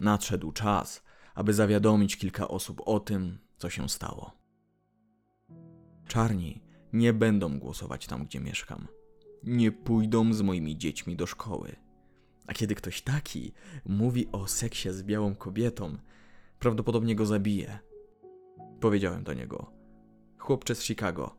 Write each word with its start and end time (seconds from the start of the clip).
Nadszedł 0.00 0.52
czas, 0.52 1.02
aby 1.34 1.54
zawiadomić 1.54 2.16
kilka 2.16 2.48
osób 2.48 2.82
o 2.84 3.00
tym, 3.00 3.38
co 3.56 3.70
się 3.70 3.88
stało. 3.88 4.32
Czarni 6.06 6.62
nie 6.92 7.12
będą 7.12 7.58
głosować 7.58 8.06
tam, 8.06 8.24
gdzie 8.24 8.40
mieszkam. 8.40 8.88
Nie 9.42 9.72
pójdą 9.72 10.32
z 10.32 10.42
moimi 10.42 10.78
dziećmi 10.78 11.16
do 11.16 11.26
szkoły. 11.26 11.76
A 12.46 12.54
kiedy 12.54 12.74
ktoś 12.74 13.02
taki 13.02 13.52
mówi 13.86 14.28
o 14.32 14.46
seksie 14.46 14.92
z 14.92 15.02
białą 15.02 15.34
kobietą, 15.34 15.96
prawdopodobnie 16.58 17.16
go 17.16 17.26
zabije. 17.26 17.78
Powiedziałem 18.80 19.24
do 19.24 19.34
niego: 19.34 19.72
Chłopcze 20.38 20.74
z 20.74 20.82
Chicago, 20.82 21.36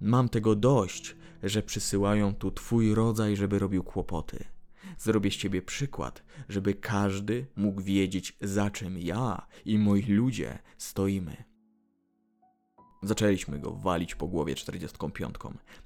mam 0.00 0.28
tego 0.28 0.54
dość, 0.54 1.16
że 1.42 1.62
przysyłają 1.62 2.34
tu 2.34 2.50
twój 2.50 2.94
rodzaj, 2.94 3.36
żeby 3.36 3.58
robił 3.58 3.84
kłopoty. 3.84 4.44
Zrobię 4.98 5.30
z 5.30 5.36
ciebie 5.36 5.62
przykład, 5.62 6.24
żeby 6.48 6.74
każdy 6.74 7.46
mógł 7.56 7.82
wiedzieć, 7.82 8.36
za 8.40 8.70
czym 8.70 8.98
ja 8.98 9.46
i 9.64 9.78
moi 9.78 10.02
ludzie 10.02 10.58
stoimy. 10.78 11.44
Zaczęliśmy 13.02 13.58
go 13.58 13.72
walić 13.72 14.14
po 14.14 14.28
głowie 14.28 14.54
45. 14.54 15.34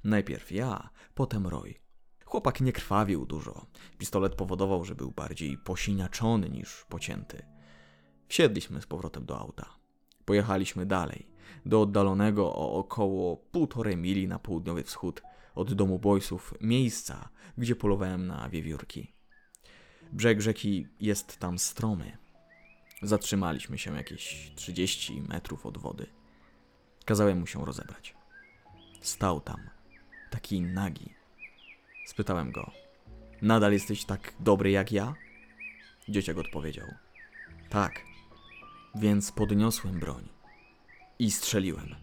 Najpierw 0.04 0.52
ja, 0.52 0.90
potem 1.14 1.46
Roy. 1.46 1.74
Chłopak 2.24 2.60
nie 2.60 2.72
krwawił 2.72 3.26
dużo. 3.26 3.66
Pistolet 3.98 4.34
powodował, 4.34 4.84
że 4.84 4.94
był 4.94 5.10
bardziej 5.10 5.58
posiniaczony 5.58 6.50
niż 6.50 6.84
pocięty. 6.88 7.42
Wsiedliśmy 8.28 8.82
z 8.82 8.86
powrotem 8.86 9.26
do 9.26 9.38
auta. 9.38 9.66
Pojechaliśmy 10.24 10.86
dalej, 10.86 11.26
do 11.66 11.80
oddalonego 11.80 12.54
o 12.54 12.72
około 12.72 13.36
półtorej 13.36 13.96
mili 13.96 14.28
na 14.28 14.38
południowy 14.38 14.82
wschód 14.82 15.22
od 15.54 15.74
domu 15.74 15.98
Boysów 15.98 16.54
miejsca, 16.60 17.28
gdzie 17.58 17.76
polowałem 17.76 18.26
na 18.26 18.48
wiewiórki. 18.48 19.12
Brzeg 20.12 20.40
rzeki 20.40 20.86
jest 21.00 21.38
tam 21.38 21.58
stromy. 21.58 22.18
Zatrzymaliśmy 23.02 23.78
się 23.78 23.96
jakieś 23.96 24.52
30 24.56 25.22
metrów 25.22 25.66
od 25.66 25.78
wody. 25.78 26.06
Kazałem 27.04 27.40
mu 27.40 27.46
się 27.46 27.64
rozebrać. 27.64 28.14
Stał 29.00 29.40
tam, 29.40 29.70
taki 30.30 30.60
nagi. 30.60 31.14
Spytałem 32.06 32.52
go: 32.52 32.70
Nadal 33.42 33.72
jesteś 33.72 34.04
tak 34.04 34.34
dobry 34.40 34.70
jak 34.70 34.92
ja? 34.92 35.14
Dzieciak 36.08 36.38
odpowiedział: 36.38 36.88
Tak. 37.70 38.00
Więc 38.94 39.32
podniosłem 39.32 40.00
broń 40.00 40.28
i 41.18 41.30
strzeliłem. 41.30 41.94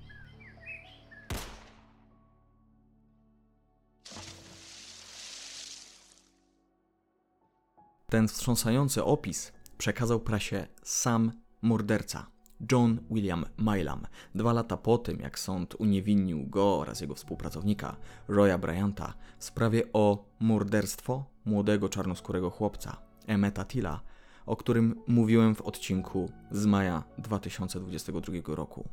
Ten 8.11 8.27
wstrząsający 8.27 9.03
opis 9.03 9.51
przekazał 9.77 10.19
prasie 10.19 10.67
sam 10.83 11.31
morderca, 11.61 12.27
John 12.71 12.99
William 13.11 13.45
Milam, 13.59 14.07
dwa 14.35 14.53
lata 14.53 14.77
po 14.77 14.97
tym, 14.97 15.19
jak 15.19 15.39
sąd 15.39 15.75
uniewinnił 15.79 16.47
go 16.47 16.79
oraz 16.79 17.01
jego 17.01 17.15
współpracownika, 17.15 17.95
Roya 18.27 18.57
Bryanta, 18.57 19.13
w 19.37 19.43
sprawie 19.43 19.83
o 19.93 20.25
morderstwo 20.39 21.25
młodego 21.45 21.89
czarnoskórego 21.89 22.49
chłopca, 22.49 22.97
Emmeta 23.27 23.65
Tilla, 23.65 24.01
o 24.45 24.55
którym 24.55 25.01
mówiłem 25.07 25.55
w 25.55 25.61
odcinku 25.61 26.31
z 26.51 26.65
maja 26.65 27.03
2022 27.17 28.55
roku. 28.55 28.89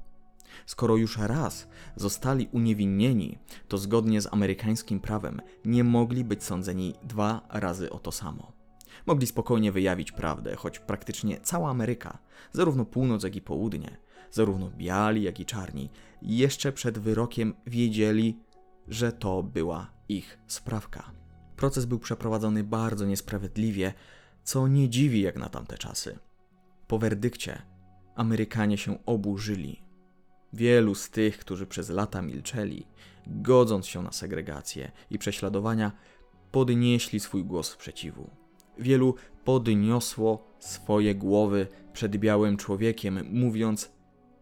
Skoro 0.66 0.96
już 0.96 1.18
raz 1.18 1.68
zostali 1.96 2.48
uniewinnieni, 2.52 3.38
to 3.68 3.78
zgodnie 3.78 4.20
z 4.20 4.32
amerykańskim 4.32 5.00
prawem 5.00 5.40
nie 5.64 5.84
mogli 5.84 6.24
być 6.24 6.44
sądzeni 6.44 6.94
dwa 7.02 7.40
razy 7.50 7.90
o 7.90 7.98
to 7.98 8.12
samo. 8.12 8.57
Mogli 9.06 9.26
spokojnie 9.26 9.72
wyjawić 9.72 10.12
prawdę, 10.12 10.56
choć 10.56 10.78
praktycznie 10.78 11.40
cała 11.40 11.70
Ameryka, 11.70 12.18
zarówno 12.52 12.84
północ, 12.84 13.24
jak 13.24 13.36
i 13.36 13.40
południe, 13.40 13.96
zarówno 14.30 14.70
biali, 14.70 15.22
jak 15.22 15.40
i 15.40 15.46
czarni, 15.46 15.90
jeszcze 16.22 16.72
przed 16.72 16.98
wyrokiem 16.98 17.54
wiedzieli, 17.66 18.38
że 18.88 19.12
to 19.12 19.42
była 19.42 19.90
ich 20.08 20.38
sprawka. 20.46 21.10
Proces 21.56 21.84
był 21.84 21.98
przeprowadzony 21.98 22.64
bardzo 22.64 23.06
niesprawiedliwie, 23.06 23.94
co 24.44 24.68
nie 24.68 24.88
dziwi 24.88 25.20
jak 25.20 25.36
na 25.36 25.48
tamte 25.48 25.78
czasy. 25.78 26.18
Po 26.86 26.98
werdykcie 26.98 27.62
Amerykanie 28.14 28.78
się 28.78 29.04
oburzyli. 29.06 29.82
Wielu 30.52 30.94
z 30.94 31.10
tych, 31.10 31.38
którzy 31.38 31.66
przez 31.66 31.90
lata 31.90 32.22
milczeli, 32.22 32.86
godząc 33.26 33.86
się 33.86 34.02
na 34.02 34.12
segregację 34.12 34.92
i 35.10 35.18
prześladowania, 35.18 35.92
podnieśli 36.52 37.20
swój 37.20 37.44
głos 37.44 37.70
sprzeciwu. 37.70 38.30
Wielu 38.78 39.14
podniosło 39.44 40.48
swoje 40.58 41.14
głowy 41.14 41.66
przed 41.92 42.16
białym 42.16 42.56
człowiekiem, 42.56 43.20
mówiąc: 43.30 43.92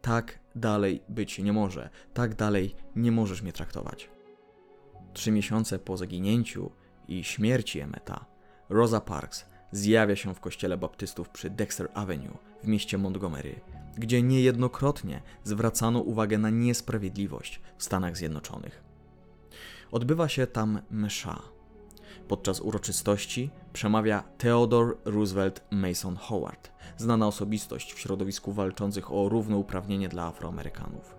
Tak 0.02 0.38
dalej 0.54 1.02
być 1.08 1.38
nie 1.38 1.52
może, 1.52 1.91
tak 2.14 2.34
dalej 2.34 2.74
nie 2.97 3.12
możesz 3.12 3.42
mnie 3.42 3.52
traktować. 3.52 4.10
Trzy 5.12 5.30
miesiące 5.30 5.78
po 5.78 5.97
zaginięciu 5.97 6.70
i 7.08 7.24
śmierci 7.24 7.80
Emeta, 7.80 8.24
Rosa 8.69 9.00
Parks 9.00 9.47
zjawia 9.72 10.16
się 10.16 10.34
w 10.34 10.41
kościele 10.41 10.76
baptystów 10.76 11.28
przy 11.28 11.50
Dexter 11.50 11.88
Avenue 11.94 12.38
w 12.62 12.66
mieście 12.66 12.98
Montgomery, 12.98 13.60
gdzie 13.98 14.22
niejednokrotnie 14.22 15.22
zwracano 15.44 16.00
uwagę 16.00 16.38
na 16.38 16.50
niesprawiedliwość 16.50 17.60
w 17.78 17.84
Stanach 17.84 18.16
Zjednoczonych. 18.16 18.84
Odbywa 19.92 20.28
się 20.28 20.47
tam 20.47 20.80
msza. 20.91 21.55
Podczas 22.28 22.60
uroczystości 22.60 23.50
przemawia 23.72 24.25
Theodore 24.38 24.94
Roosevelt 25.04 25.64
Mason 25.70 26.16
Howard, 26.16 26.70
znana 26.97 27.26
osobistość 27.26 27.92
w 27.92 27.98
środowisku 27.98 28.53
walczących 28.53 29.12
o 29.12 29.28
równouprawnienie 29.28 30.09
dla 30.09 30.26
Afroamerykanów. 30.26 31.15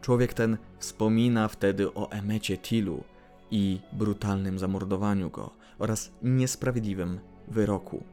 Człowiek 0.00 0.34
ten 0.34 0.58
wspomina 0.78 1.48
wtedy 1.48 1.94
o 1.94 2.10
Emecie 2.10 2.58
Tillu 2.58 3.04
i 3.50 3.80
brutalnym 3.92 4.58
zamordowaniu 4.58 5.30
go 5.30 5.50
oraz 5.78 6.10
niesprawiedliwym 6.22 7.20
wyroku. 7.48 8.04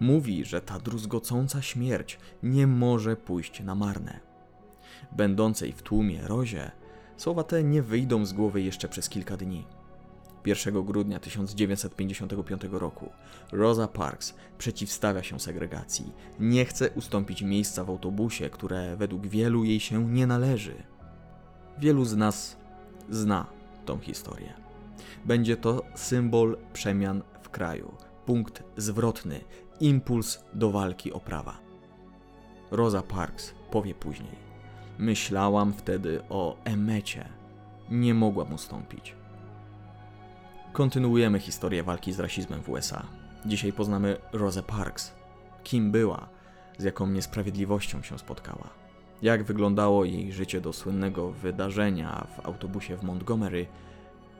Mówi, 0.00 0.44
że 0.44 0.60
ta 0.60 0.78
druzgocąca 0.78 1.62
śmierć 1.62 2.18
nie 2.42 2.66
może 2.66 3.16
pójść 3.16 3.60
na 3.60 3.74
marne. 3.74 4.20
Będącej 5.12 5.72
w 5.72 5.82
tłumie 5.82 6.22
Rozie, 6.22 6.70
słowa 7.16 7.44
te 7.44 7.64
nie 7.64 7.82
wyjdą 7.82 8.26
z 8.26 8.32
głowy 8.32 8.62
jeszcze 8.62 8.88
przez 8.88 9.08
kilka 9.08 9.36
dni. 9.36 9.64
1 10.46 10.84
grudnia 10.84 11.20
1955 11.20 12.62
roku 12.70 13.10
Rosa 13.52 13.88
Parks 13.88 14.34
przeciwstawia 14.58 15.22
się 15.22 15.40
segregacji. 15.40 16.12
Nie 16.40 16.64
chce 16.64 16.90
ustąpić 16.90 17.42
miejsca 17.42 17.84
w 17.84 17.90
autobusie, 17.90 18.50
które 18.50 18.96
według 18.96 19.26
wielu 19.26 19.64
jej 19.64 19.80
się 19.80 20.04
nie 20.04 20.26
należy. 20.26 20.74
Wielu 21.78 22.04
z 22.04 22.16
nas 22.16 22.56
zna 23.10 23.46
tą 23.84 23.98
historię. 23.98 24.54
Będzie 25.24 25.56
to 25.56 25.82
symbol 25.94 26.58
przemian 26.72 27.22
w 27.42 27.48
kraju, 27.48 27.94
punkt 28.26 28.62
zwrotny, 28.76 29.40
impuls 29.80 30.44
do 30.54 30.70
walki 30.70 31.12
o 31.12 31.20
prawa. 31.20 31.58
Rosa 32.70 33.02
Parks 33.02 33.54
powie 33.70 33.94
później: 33.94 34.36
Myślałam 34.98 35.72
wtedy 35.72 36.22
o 36.28 36.56
Emecie. 36.64 37.28
Nie 37.90 38.14
mogłam 38.14 38.52
ustąpić. 38.52 39.15
Kontynuujemy 40.76 41.40
historię 41.40 41.82
walki 41.82 42.12
z 42.12 42.20
rasizmem 42.20 42.62
w 42.62 42.68
USA. 42.68 43.06
Dzisiaj 43.46 43.72
poznamy 43.72 44.16
Rosę 44.32 44.62
Parks. 44.62 45.14
Kim 45.64 45.90
była, 45.90 46.28
z 46.78 46.84
jaką 46.84 47.06
niesprawiedliwością 47.06 48.02
się 48.02 48.18
spotkała. 48.18 48.70
Jak 49.22 49.44
wyglądało 49.44 50.04
jej 50.04 50.32
życie 50.32 50.60
do 50.60 50.72
słynnego 50.72 51.30
wydarzenia 51.30 52.26
w 52.36 52.46
autobusie 52.46 52.96
w 52.96 53.02
Montgomery 53.02 53.66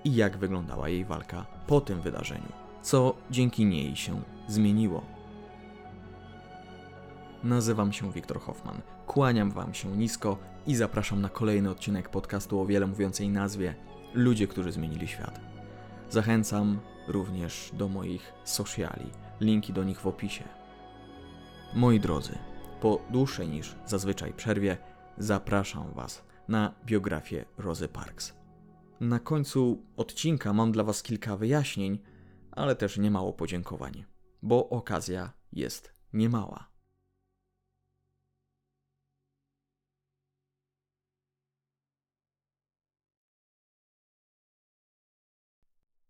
i 0.05 0.15
jak 0.15 0.37
wyglądała 0.37 0.89
jej 0.89 1.05
walka 1.05 1.47
po 1.67 1.81
tym 1.81 2.01
wydarzeniu. 2.01 2.53
Co 2.83 3.15
dzięki 3.31 3.65
niej 3.65 3.97
się 3.97 4.23
zmieniło. 4.49 5.03
Nazywam 7.45 7.93
się 7.93 8.13
Wiktor 8.13 8.41
Hoffman. 8.41 8.81
Kłaniam 9.07 9.51
Wam 9.51 9.75
się 9.75 9.97
nisko 9.97 10.39
i 10.67 10.75
zapraszam 10.77 11.21
na 11.21 11.29
kolejny 11.29 11.71
odcinek 11.71 12.09
podcastu 12.09 12.61
o 12.61 12.67
wiele 12.67 12.87
mówiącej 12.87 13.29
nazwie 13.29 13.75
Ludzie, 14.15 14.47
którzy 14.47 14.73
zmienili 14.73 15.09
świat. 15.09 15.56
Zachęcam 16.17 16.81
również 17.09 17.71
do 17.73 17.89
moich 17.89 18.33
sociali, 18.45 19.11
linki 19.41 19.73
do 19.73 19.85
nich 19.85 20.01
w 20.01 20.07
opisie. 20.07 20.45
Moi 21.75 22.01
drodzy, 22.01 22.39
po 22.81 23.01
dłuższej 23.11 23.49
niż 23.49 23.77
zazwyczaj 23.87 24.33
przerwie 24.33 24.79
zapraszam 25.19 25.93
Was 25.95 26.25
na 26.49 26.75
biografię 26.85 27.45
Rosy 27.59 27.89
Parks. 27.89 28.35
Na 29.01 29.19
końcu 29.21 29.83
odcinka 29.97 30.53
mam 30.53 30.73
dla 30.73 30.85
Was 30.85 31.03
kilka 31.03 31.37
wyjaśnień, 31.37 31.99
ale 32.53 32.77
też 32.77 32.99
niemało 32.99 33.33
podziękowań, 33.33 34.05
bo 34.43 34.69
okazja 34.69 35.33
jest 35.53 35.93
niemała. 36.13 36.69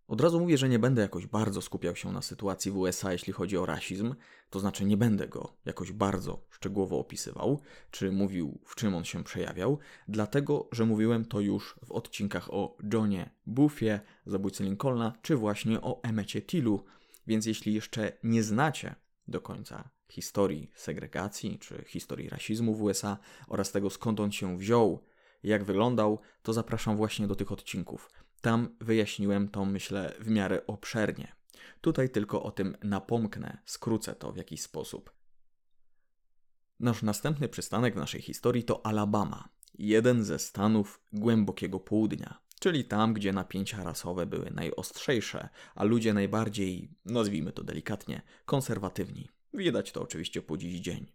Od 0.08 0.20
razu 0.20 0.40
mówię, 0.40 0.58
że 0.58 0.68
nie 0.68 0.78
będę 0.78 1.02
jakoś 1.02 1.26
bardzo 1.26 1.62
skupiał 1.62 1.96
się 1.96 2.12
na 2.12 2.22
sytuacji 2.22 2.70
w 2.70 2.76
USA, 2.76 3.12
jeśli 3.12 3.32
chodzi 3.32 3.58
o 3.58 3.66
rasizm, 3.66 4.14
to 4.50 4.60
znaczy 4.60 4.84
nie 4.84 4.96
będę 4.96 5.28
go 5.28 5.52
jakoś 5.64 5.92
bardzo 5.92 6.46
szczegółowo 6.50 6.98
opisywał, 6.98 7.60
czy 7.90 8.12
mówił, 8.12 8.60
w 8.64 8.74
czym 8.74 8.94
on 8.94 9.04
się 9.04 9.24
przejawiał, 9.24 9.78
dlatego 10.08 10.68
że 10.72 10.84
mówiłem 10.84 11.24
to 11.24 11.40
już 11.40 11.74
w 11.84 11.92
odcinkach 11.92 12.54
o 12.54 12.76
Johnie 12.92 13.30
Buffie, 13.46 14.00
zabójcy 14.26 14.64
Lincolna, 14.64 15.12
czy 15.22 15.36
właśnie 15.36 15.80
o 15.80 16.02
Emmecie 16.02 16.42
Tillu, 16.42 16.84
więc 17.26 17.46
jeśli 17.46 17.74
jeszcze 17.74 18.12
nie 18.24 18.42
znacie 18.42 18.94
do 19.28 19.40
końca 19.40 19.90
historii 20.08 20.70
segregacji, 20.74 21.58
czy 21.58 21.84
historii 21.86 22.28
rasizmu 22.28 22.74
w 22.74 22.82
USA 22.82 23.18
oraz 23.48 23.72
tego 23.72 23.90
skąd 23.90 24.20
on 24.20 24.32
się 24.32 24.58
wziął, 24.58 25.04
jak 25.42 25.64
wyglądał, 25.64 26.18
to 26.42 26.52
zapraszam 26.52 26.96
właśnie 26.96 27.26
do 27.26 27.34
tych 27.34 27.52
odcinków. 27.52 28.10
Tam 28.40 28.76
wyjaśniłem 28.80 29.48
to, 29.48 29.64
myślę, 29.64 30.14
w 30.20 30.30
miarę 30.30 30.66
obszernie. 30.66 31.36
Tutaj 31.80 32.10
tylko 32.10 32.42
o 32.42 32.50
tym 32.50 32.76
napomknę, 32.82 33.58
skrócę 33.64 34.14
to 34.14 34.32
w 34.32 34.36
jakiś 34.36 34.62
sposób. 34.62 35.12
Nasz 36.80 37.02
następny 37.02 37.48
przystanek 37.48 37.94
w 37.94 37.98
naszej 37.98 38.22
historii 38.22 38.64
to 38.64 38.86
Alabama, 38.86 39.48
jeden 39.78 40.24
ze 40.24 40.38
stanów 40.38 41.00
głębokiego 41.12 41.80
południa, 41.80 42.40
czyli 42.60 42.84
tam, 42.84 43.14
gdzie 43.14 43.32
napięcia 43.32 43.84
rasowe 43.84 44.26
były 44.26 44.50
najostrzejsze, 44.50 45.48
a 45.74 45.84
ludzie 45.84 46.14
najbardziej, 46.14 46.90
nazwijmy 47.04 47.52
to 47.52 47.64
delikatnie, 47.64 48.22
konserwatywni. 48.44 49.28
Widać 49.54 49.92
to 49.92 50.02
oczywiście 50.02 50.42
po 50.42 50.56
dziś 50.56 50.80
dzień. 50.80 51.12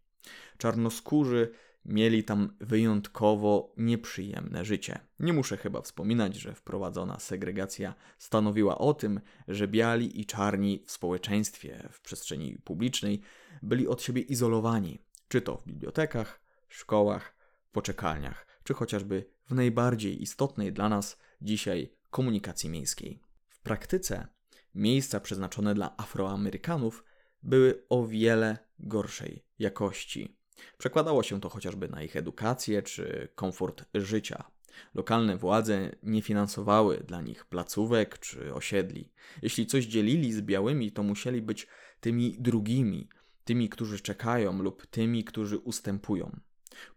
Czarnoskórzy 0.57 1.51
mieli 1.85 2.23
tam 2.23 2.53
wyjątkowo 2.59 3.73
nieprzyjemne 3.77 4.65
życie. 4.65 4.99
Nie 5.19 5.33
muszę 5.33 5.57
chyba 5.57 5.81
wspominać, 5.81 6.35
że 6.35 6.55
wprowadzona 6.55 7.19
segregacja 7.19 7.95
stanowiła 8.17 8.77
o 8.77 8.93
tym, 8.93 9.21
że 9.47 9.67
biali 9.67 10.21
i 10.21 10.25
czarni 10.25 10.83
w 10.85 10.91
społeczeństwie, 10.91 11.89
w 11.91 12.01
przestrzeni 12.01 12.57
publicznej 12.63 13.21
byli 13.61 13.87
od 13.87 14.01
siebie 14.01 14.21
izolowani, 14.21 15.01
czy 15.27 15.41
to 15.41 15.57
w 15.57 15.65
bibliotekach, 15.65 16.41
szkołach, 16.67 17.35
poczekalniach, 17.71 18.47
czy 18.63 18.73
chociażby 18.73 19.25
w 19.45 19.53
najbardziej 19.53 20.21
istotnej 20.21 20.73
dla 20.73 20.89
nas 20.89 21.17
dzisiaj 21.41 21.93
komunikacji 22.09 22.69
miejskiej. 22.69 23.23
W 23.47 23.59
praktyce 23.59 24.27
miejsca 24.75 25.19
przeznaczone 25.19 25.73
dla 25.73 25.97
Afroamerykanów 25.97 27.03
były 27.43 27.85
o 27.89 28.05
wiele 28.07 28.57
gorszej 28.79 29.45
jakości. 29.59 30.40
Przekładało 30.77 31.23
się 31.23 31.41
to 31.41 31.49
chociażby 31.49 31.89
na 31.89 32.03
ich 32.03 32.15
edukację 32.15 32.81
czy 32.81 33.27
komfort 33.35 33.85
życia. 33.93 34.51
Lokalne 34.93 35.37
władze 35.37 35.91
nie 36.03 36.21
finansowały 36.21 36.97
dla 36.97 37.21
nich 37.21 37.45
placówek 37.45 38.19
czy 38.19 38.53
osiedli. 38.53 39.11
Jeśli 39.41 39.65
coś 39.65 39.85
dzielili 39.85 40.33
z 40.33 40.41
białymi, 40.41 40.91
to 40.91 41.03
musieli 41.03 41.41
być 41.41 41.67
tymi 41.99 42.35
drugimi, 42.39 43.09
tymi, 43.43 43.69
którzy 43.69 43.99
czekają 43.99 44.61
lub 44.61 44.85
tymi, 44.85 45.23
którzy 45.23 45.57
ustępują. 45.57 46.39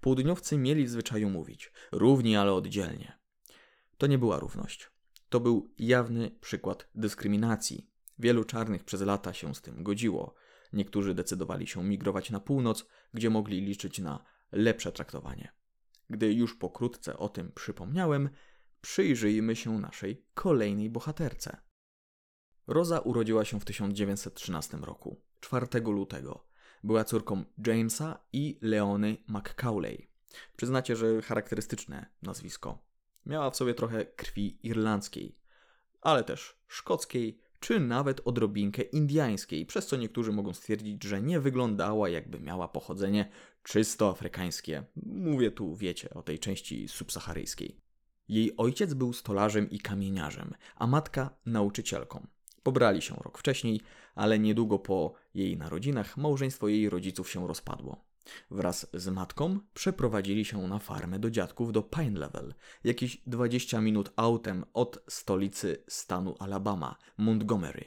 Południowcy 0.01 0.59
mieli 0.59 0.85
w 0.85 0.91
zwyczaju 0.91 1.31
mówić 1.31 1.73
równi, 1.93 2.37
ale 2.37 2.53
oddzielnie. 2.53 3.19
To 3.99 4.07
nie 4.07 4.19
była 4.19 4.39
równość. 4.39 4.91
To 5.29 5.41
był 5.41 5.75
jawny 5.79 6.31
przykład 6.41 6.89
dyskryminacji. 6.95 7.91
Wielu 8.19 8.45
czarnych 8.45 8.85
przez 8.85 9.01
lata 9.01 9.33
się 9.33 9.55
z 9.55 9.63
tym 9.63 9.83
godziło. 9.83 10.35
Niektórzy 10.75 11.15
decydowali 11.15 11.67
się 11.67 11.85
migrować 11.85 12.31
na 12.31 12.41
północ, 12.41 12.87
gdzie 13.15 13.31
mogli 13.31 13.61
liczyć 13.61 13.99
na 13.99 14.25
lepsze 14.53 14.93
traktowanie. 14.93 15.53
Gdy 16.11 16.32
już 16.32 16.55
pokrótce 16.55 17.17
o 17.17 17.29
tym 17.29 17.53
przypomniałem, 17.53 18.31
przyjrzyjmy 18.81 19.56
się 19.56 19.79
naszej 19.79 20.25
kolejnej 20.35 20.91
bohaterce. 20.91 21.56
Roza 22.67 22.99
urodziła 22.99 23.44
się 23.44 23.61
w 23.61 23.65
1913 23.65 24.76
roku, 24.76 25.21
4 25.41 25.67
lutego. 25.81 26.47
Była 26.85 27.05
córką 27.05 27.44
Jamesa 27.67 28.19
i 28.32 28.59
Leony 28.62 29.17
McCauley. 29.29 30.11
Przyznacie, 30.56 30.97
że 30.97 31.23
charakterystyczne 31.23 32.06
nazwisko. 32.23 32.79
Miała 33.27 33.50
w 33.50 33.56
sobie 33.56 33.75
trochę 33.75 34.05
krwi 34.05 34.59
irlandzkiej, 34.62 35.38
ale 36.00 36.25
też 36.25 36.59
szkockiej, 36.67 37.41
czy 37.65 37.81
nawet 37.81 38.21
odrobinkę 38.25 38.83
indiańskiej, 38.83 39.67
przez 39.67 39.87
co 39.87 39.97
niektórzy 39.97 40.33
mogą 40.33 40.55
stwierdzić, 40.55 41.05
że 41.05 41.23
nie 41.23 41.41
wyglądała 41.41 42.09
jakby 42.09 42.41
miała 42.41 42.69
pochodzenie 42.69 43.31
czysto 43.63 44.11
afrykańskie. 44.11 44.85
Mówię 45.07 45.51
tu, 45.51 45.77
wiecie, 45.77 46.15
o 46.15 46.23
tej 46.23 46.39
części 46.39 46.89
subsaharyjskiej. 46.89 47.77
Jej 48.29 48.57
ojciec 48.57 48.95
był 48.95 49.13
stolarzem 49.13 49.71
i 49.71 49.79
kamieniarzem, 49.79 50.55
a 50.77 50.87
matka 50.87 51.31
nauczycielką. 51.47 52.27
Pobrali 52.63 53.03
się 53.03 53.15
rok 53.15 53.39
wcześniej, 53.39 53.81
ale 54.15 54.39
niedługo 54.39 54.79
po 54.79 55.15
jej 55.35 55.57
narodzinach 55.57 56.17
małżeństwo 56.17 56.69
jej 56.69 56.91
rodziców 56.91 57.31
się 57.31 57.49
rozpadło. 57.49 58.05
Wraz 58.50 58.87
z 58.94 59.09
matką 59.09 59.59
przeprowadzili 59.75 60.44
się 60.44 60.69
na 60.69 60.79
farmę 60.79 61.19
do 61.19 61.31
dziadków 61.31 61.73
do 61.73 61.82
Pine 61.82 62.21
Level, 62.21 62.55
jakieś 62.85 63.23
20 63.26 63.81
minut 63.81 64.12
autem 64.17 64.65
od 64.73 65.05
stolicy 65.09 65.85
stanu 65.88 66.35
Alabama, 66.38 66.97
Montgomery. 67.19 67.85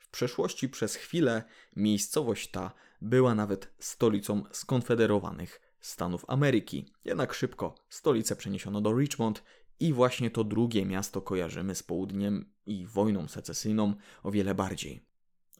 W 0.00 0.10
przeszłości 0.10 0.68
przez 0.68 0.94
chwilę 0.94 1.44
miejscowość 1.76 2.50
ta 2.50 2.72
była 3.00 3.34
nawet 3.34 3.74
stolicą 3.78 4.42
skonfederowanych 4.52 5.60
Stanów 5.80 6.24
Ameryki, 6.28 6.92
jednak 7.04 7.34
szybko 7.34 7.74
stolicę 7.88 8.36
przeniesiono 8.36 8.80
do 8.80 8.98
Richmond 8.98 9.42
i 9.80 9.92
właśnie 9.92 10.30
to 10.30 10.44
drugie 10.44 10.86
miasto 10.86 11.22
kojarzymy 11.22 11.74
z 11.74 11.82
południem 11.82 12.52
i 12.66 12.86
wojną 12.86 13.28
secesyjną 13.28 13.94
o 14.22 14.30
wiele 14.30 14.54
bardziej. 14.54 15.11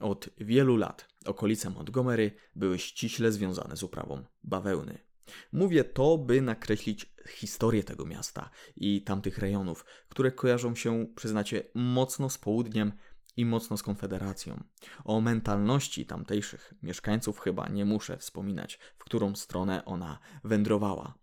Od 0.02 0.28
wielu 0.38 0.76
lat 0.76 1.08
okolice 1.26 1.70
Montgomery 1.70 2.32
były 2.56 2.78
ściśle 2.78 3.32
związane 3.32 3.76
z 3.76 3.82
uprawą 3.82 4.24
bawełny. 4.44 4.98
Mówię 5.52 5.84
to, 5.84 6.18
by 6.18 6.42
nakreślić 6.42 7.14
historię 7.28 7.84
tego 7.84 8.06
miasta 8.06 8.50
i 8.76 9.02
tamtych 9.02 9.38
rejonów, 9.38 9.84
które 10.08 10.32
kojarzą 10.32 10.74
się, 10.74 11.06
przyznacie, 11.16 11.64
mocno 11.74 12.30
z 12.30 12.38
południem 12.38 12.92
i 13.36 13.44
mocno 13.44 13.76
z 13.76 13.82
Konfederacją. 13.82 14.64
O 15.04 15.20
mentalności 15.20 16.06
tamtejszych 16.06 16.74
mieszkańców 16.82 17.40
chyba 17.40 17.68
nie 17.68 17.84
muszę 17.84 18.18
wspominać, 18.18 18.78
w 18.98 19.04
którą 19.04 19.36
stronę 19.36 19.84
ona 19.84 20.18
wędrowała. 20.44 21.14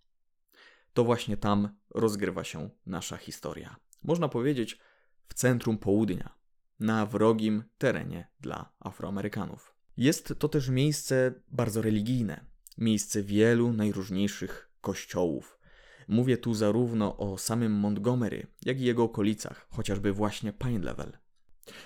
To 0.93 1.03
właśnie 1.03 1.37
tam 1.37 1.69
rozgrywa 1.89 2.43
się 2.43 2.69
nasza 2.85 3.17
historia. 3.17 3.75
Można 4.03 4.29
powiedzieć 4.29 4.79
w 5.27 5.33
centrum 5.33 5.77
południa, 5.77 6.38
na 6.79 7.05
wrogim 7.05 7.63
terenie 7.77 8.27
dla 8.39 8.73
Afroamerykanów. 8.79 9.75
Jest 9.97 10.33
to 10.39 10.49
też 10.49 10.69
miejsce 10.69 11.33
bardzo 11.51 11.81
religijne, 11.81 12.45
miejsce 12.77 13.23
wielu 13.23 13.73
najróżniejszych 13.73 14.69
kościołów. 14.81 15.59
Mówię 16.07 16.37
tu 16.37 16.53
zarówno 16.53 17.17
o 17.17 17.37
samym 17.37 17.71
Montgomery, 17.71 18.47
jak 18.65 18.79
i 18.79 18.83
jego 18.83 19.03
okolicach, 19.03 19.67
chociażby 19.69 20.13
właśnie 20.13 20.53
Pine 20.53 20.85
Level. 20.85 21.17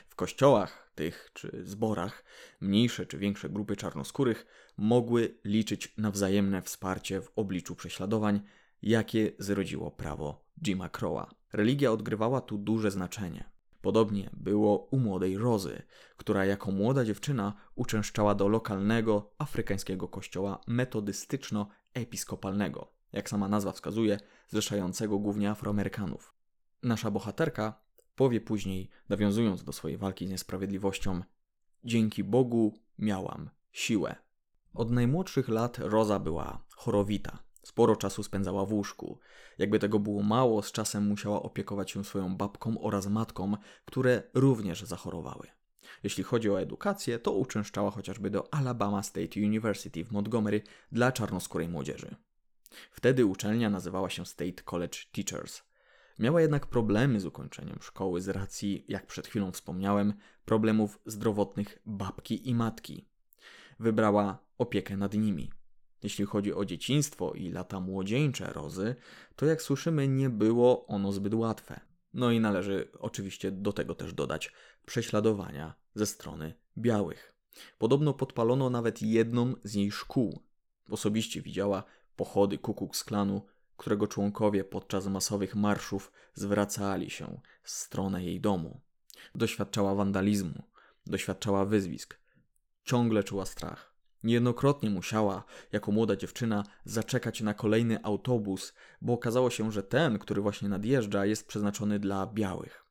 W 0.07 0.15
kościołach 0.15 0.91
tych 0.95 1.29
czy 1.33 1.61
zborach 1.65 2.23
mniejsze 2.61 3.05
czy 3.05 3.17
większe 3.17 3.49
grupy 3.49 3.75
czarnoskórych 3.75 4.45
mogły 4.77 5.37
liczyć 5.43 5.93
na 5.97 6.11
wzajemne 6.11 6.61
wsparcie 6.61 7.21
w 7.21 7.31
obliczu 7.35 7.75
prześladowań, 7.75 8.41
jakie 8.81 9.31
zrodziło 9.39 9.91
prawo 9.91 10.45
Jima 10.63 10.89
Crowa. 10.89 11.35
Religia 11.53 11.91
odgrywała 11.91 12.41
tu 12.41 12.57
duże 12.57 12.91
znaczenie. 12.91 13.52
Podobnie 13.83 14.29
było 14.33 14.77
u 14.77 14.99
młodej 14.99 15.37
Rozy, 15.37 15.81
która 16.17 16.45
jako 16.45 16.71
młoda 16.71 17.05
dziewczyna 17.05 17.53
uczęszczała 17.75 18.35
do 18.35 18.47
lokalnego 18.47 19.33
afrykańskiego 19.37 20.07
kościoła 20.07 20.59
metodystyczno-episkopalnego, 20.67 22.87
jak 23.11 23.29
sama 23.29 23.47
nazwa 23.47 23.71
wskazuje, 23.71 24.19
zrzeszającego 24.49 25.19
głównie 25.19 25.49
Afroamerykanów. 25.49 26.33
Nasza 26.83 27.11
bohaterka 27.11 27.79
powie 28.15 28.41
później, 28.41 28.89
nawiązując 29.09 29.63
do 29.63 29.71
swojej 29.71 29.97
walki 29.97 30.27
z 30.27 30.29
niesprawiedliwością: 30.29 31.21
Dzięki 31.83 32.23
Bogu 32.23 32.73
miałam 32.99 33.49
siłę. 33.71 34.15
Od 34.73 34.91
najmłodszych 34.91 35.49
lat 35.49 35.77
Roza 35.77 36.19
była 36.19 36.65
chorowita. 36.75 37.43
Sporo 37.63 37.95
czasu 37.95 38.23
spędzała 38.23 38.65
w 38.65 38.73
łóżku. 38.73 39.19
Jakby 39.57 39.79
tego 39.79 39.99
było 39.99 40.23
mało, 40.23 40.61
z 40.61 40.71
czasem 40.71 41.07
musiała 41.07 41.43
opiekować 41.43 41.91
się 41.91 42.03
swoją 42.03 42.37
babką 42.37 42.81
oraz 42.81 43.07
matką, 43.07 43.57
które 43.85 44.23
również 44.33 44.81
zachorowały. 44.81 45.47
Jeśli 46.03 46.23
chodzi 46.23 46.49
o 46.49 46.61
edukację, 46.61 47.19
to 47.19 47.31
uczęszczała 47.31 47.91
chociażby 47.91 48.29
do 48.29 48.53
Alabama 48.53 49.03
State 49.03 49.39
University 49.39 50.05
w 50.05 50.11
Montgomery 50.11 50.61
dla 50.91 51.11
czarnoskórej 51.11 51.67
młodzieży. 51.67 52.15
Wtedy 52.91 53.25
uczelnia 53.25 53.69
nazywała 53.69 54.09
się 54.09 54.25
State 54.25 54.63
College 54.63 54.97
Teachers. 55.11 55.61
Miała 56.19 56.41
jednak 56.41 56.67
problemy 56.67 57.19
z 57.19 57.25
ukończeniem 57.25 57.77
szkoły 57.81 58.21
z 58.21 58.29
racji, 58.29 58.85
jak 58.87 59.07
przed 59.07 59.27
chwilą 59.27 59.51
wspomniałem, 59.51 60.13
problemów 60.45 60.99
zdrowotnych 61.05 61.79
babki 61.85 62.49
i 62.49 62.55
matki. 62.55 63.07
Wybrała 63.79 64.37
opiekę 64.57 64.97
nad 64.97 65.13
nimi. 65.13 65.51
Jeśli 66.03 66.25
chodzi 66.25 66.53
o 66.53 66.65
dzieciństwo 66.65 67.33
i 67.33 67.51
lata 67.51 67.79
młodzieńcze 67.79 68.53
Rozy, 68.53 68.95
to 69.35 69.45
jak 69.45 69.61
słyszymy, 69.61 70.07
nie 70.07 70.29
było 70.29 70.87
ono 70.87 71.11
zbyt 71.11 71.33
łatwe. 71.33 71.79
No 72.13 72.31
i 72.31 72.39
należy 72.39 72.91
oczywiście 72.99 73.51
do 73.51 73.73
tego 73.73 73.95
też 73.95 74.13
dodać 74.13 74.51
prześladowania 74.85 75.75
ze 75.95 76.05
strony 76.05 76.53
białych. 76.77 77.33
Podobno 77.77 78.13
podpalono 78.13 78.69
nawet 78.69 79.01
jedną 79.01 79.55
z 79.63 79.73
jej 79.73 79.91
szkół. 79.91 80.43
Osobiście 80.89 81.41
widziała 81.41 81.83
pochody 82.15 82.57
Ku 82.57 82.73
Klux 82.73 83.03
Klanu, 83.03 83.45
którego 83.77 84.07
członkowie 84.07 84.63
podczas 84.63 85.07
masowych 85.07 85.55
marszów 85.55 86.11
zwracali 86.33 87.09
się 87.09 87.39
w 87.63 87.69
stronę 87.71 88.23
jej 88.23 88.41
domu. 88.41 88.81
Doświadczała 89.35 89.95
wandalizmu, 89.95 90.63
doświadczała 91.05 91.65
wyzwisk. 91.65 92.19
Ciągle 92.83 93.23
czuła 93.23 93.45
strach. 93.45 93.92
Niejednokrotnie 94.23 94.89
musiała, 94.89 95.43
jako 95.71 95.91
młoda 95.91 96.15
dziewczyna, 96.15 96.63
zaczekać 96.85 97.41
na 97.41 97.53
kolejny 97.53 98.03
autobus, 98.03 98.73
bo 99.01 99.13
okazało 99.13 99.49
się, 99.49 99.71
że 99.71 99.83
ten, 99.83 100.19
który 100.19 100.41
właśnie 100.41 100.69
nadjeżdża, 100.69 101.25
jest 101.25 101.47
przeznaczony 101.47 101.99
dla 101.99 102.27
białych. 102.27 102.85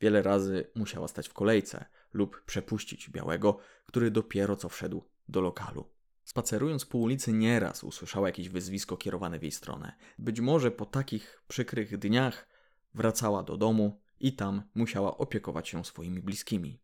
Wiele 0.00 0.22
razy 0.22 0.70
musiała 0.74 1.08
stać 1.08 1.28
w 1.28 1.32
kolejce 1.32 1.84
lub 2.12 2.44
przepuścić 2.44 3.10
białego, 3.10 3.58
który 3.86 4.10
dopiero 4.10 4.56
co 4.56 4.68
wszedł 4.68 5.04
do 5.28 5.40
lokalu. 5.40 5.84
Spacerując 6.24 6.84
po 6.84 6.98
ulicy 6.98 7.32
nieraz 7.32 7.84
usłyszała 7.84 8.28
jakieś 8.28 8.48
wyzwisko 8.48 8.96
kierowane 8.96 9.38
w 9.38 9.42
jej 9.42 9.52
stronę. 9.52 9.92
Być 10.18 10.40
może 10.40 10.70
po 10.70 10.86
takich 10.86 11.42
przykrych 11.48 11.98
dniach 11.98 12.48
wracała 12.94 13.42
do 13.42 13.56
domu 13.56 14.00
i 14.20 14.32
tam 14.32 14.62
musiała 14.74 15.18
opiekować 15.18 15.68
się 15.68 15.84
swoimi 15.84 16.20
bliskimi. 16.20 16.78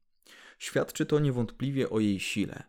Świadczy 0.59 1.07
to 1.07 1.19
niewątpliwie 1.19 1.91
o 1.91 2.01
jej 2.01 2.21
sile. 2.21 2.63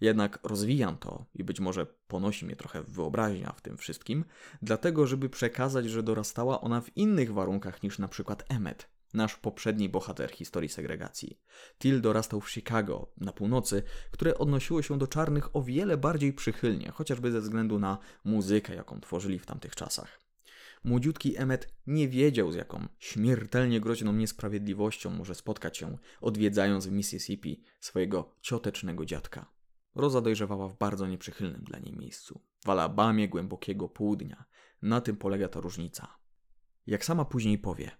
Jednak 0.00 0.38
rozwijam 0.42 0.98
to 0.98 1.26
i 1.34 1.44
być 1.44 1.60
może 1.60 1.86
ponosi 1.86 2.46
mnie 2.46 2.56
trochę 2.56 2.82
wyobraźnia 2.82 3.52
w 3.52 3.60
tym 3.60 3.76
wszystkim, 3.76 4.24
dlatego 4.62 5.06
żeby 5.06 5.28
przekazać, 5.28 5.86
że 5.86 6.02
dorastała 6.02 6.60
ona 6.60 6.80
w 6.80 6.96
innych 6.96 7.32
warunkach 7.32 7.82
niż 7.82 7.98
na 7.98 8.08
przykład 8.08 8.44
Emmet, 8.48 8.88
nasz 9.14 9.36
poprzedni 9.36 9.88
bohater 9.88 10.30
historii 10.30 10.68
segregacji. 10.68 11.38
Till 11.78 12.00
dorastał 12.00 12.40
w 12.40 12.50
Chicago, 12.50 13.12
na 13.16 13.32
północy, 13.32 13.82
które 14.10 14.38
odnosiło 14.38 14.82
się 14.82 14.98
do 14.98 15.06
czarnych 15.06 15.56
o 15.56 15.62
wiele 15.62 15.96
bardziej 15.96 16.32
przychylnie, 16.32 16.90
chociażby 16.90 17.32
ze 17.32 17.40
względu 17.40 17.78
na 17.78 17.98
muzykę, 18.24 18.74
jaką 18.74 19.00
tworzyli 19.00 19.38
w 19.38 19.46
tamtych 19.46 19.76
czasach. 19.76 20.20
Młodziutki 20.84 21.36
Emmet 21.36 21.68
nie 21.86 22.08
wiedział, 22.08 22.52
z 22.52 22.54
jaką 22.54 22.88
śmiertelnie 22.98 23.80
groźną 23.80 24.12
niesprawiedliwością 24.12 25.10
może 25.10 25.34
spotkać 25.34 25.78
się, 25.78 25.98
odwiedzając 26.20 26.86
w 26.86 26.92
Mississippi 26.92 27.62
swojego 27.80 28.34
ciotecznego 28.40 29.04
dziadka. 29.04 29.59
Roza 29.94 30.20
dojrzewała 30.20 30.68
w 30.68 30.78
bardzo 30.78 31.06
nieprzychylnym 31.06 31.64
dla 31.64 31.78
niej 31.78 31.96
miejscu, 31.96 32.40
w 32.64 32.70
Alabamie 32.70 33.28
głębokiego 33.28 33.88
południa. 33.88 34.44
Na 34.82 35.00
tym 35.00 35.16
polega 35.16 35.48
ta 35.48 35.60
różnica. 35.60 36.16
Jak 36.86 37.04
sama 37.04 37.24
później 37.24 37.58
powie, 37.58 37.90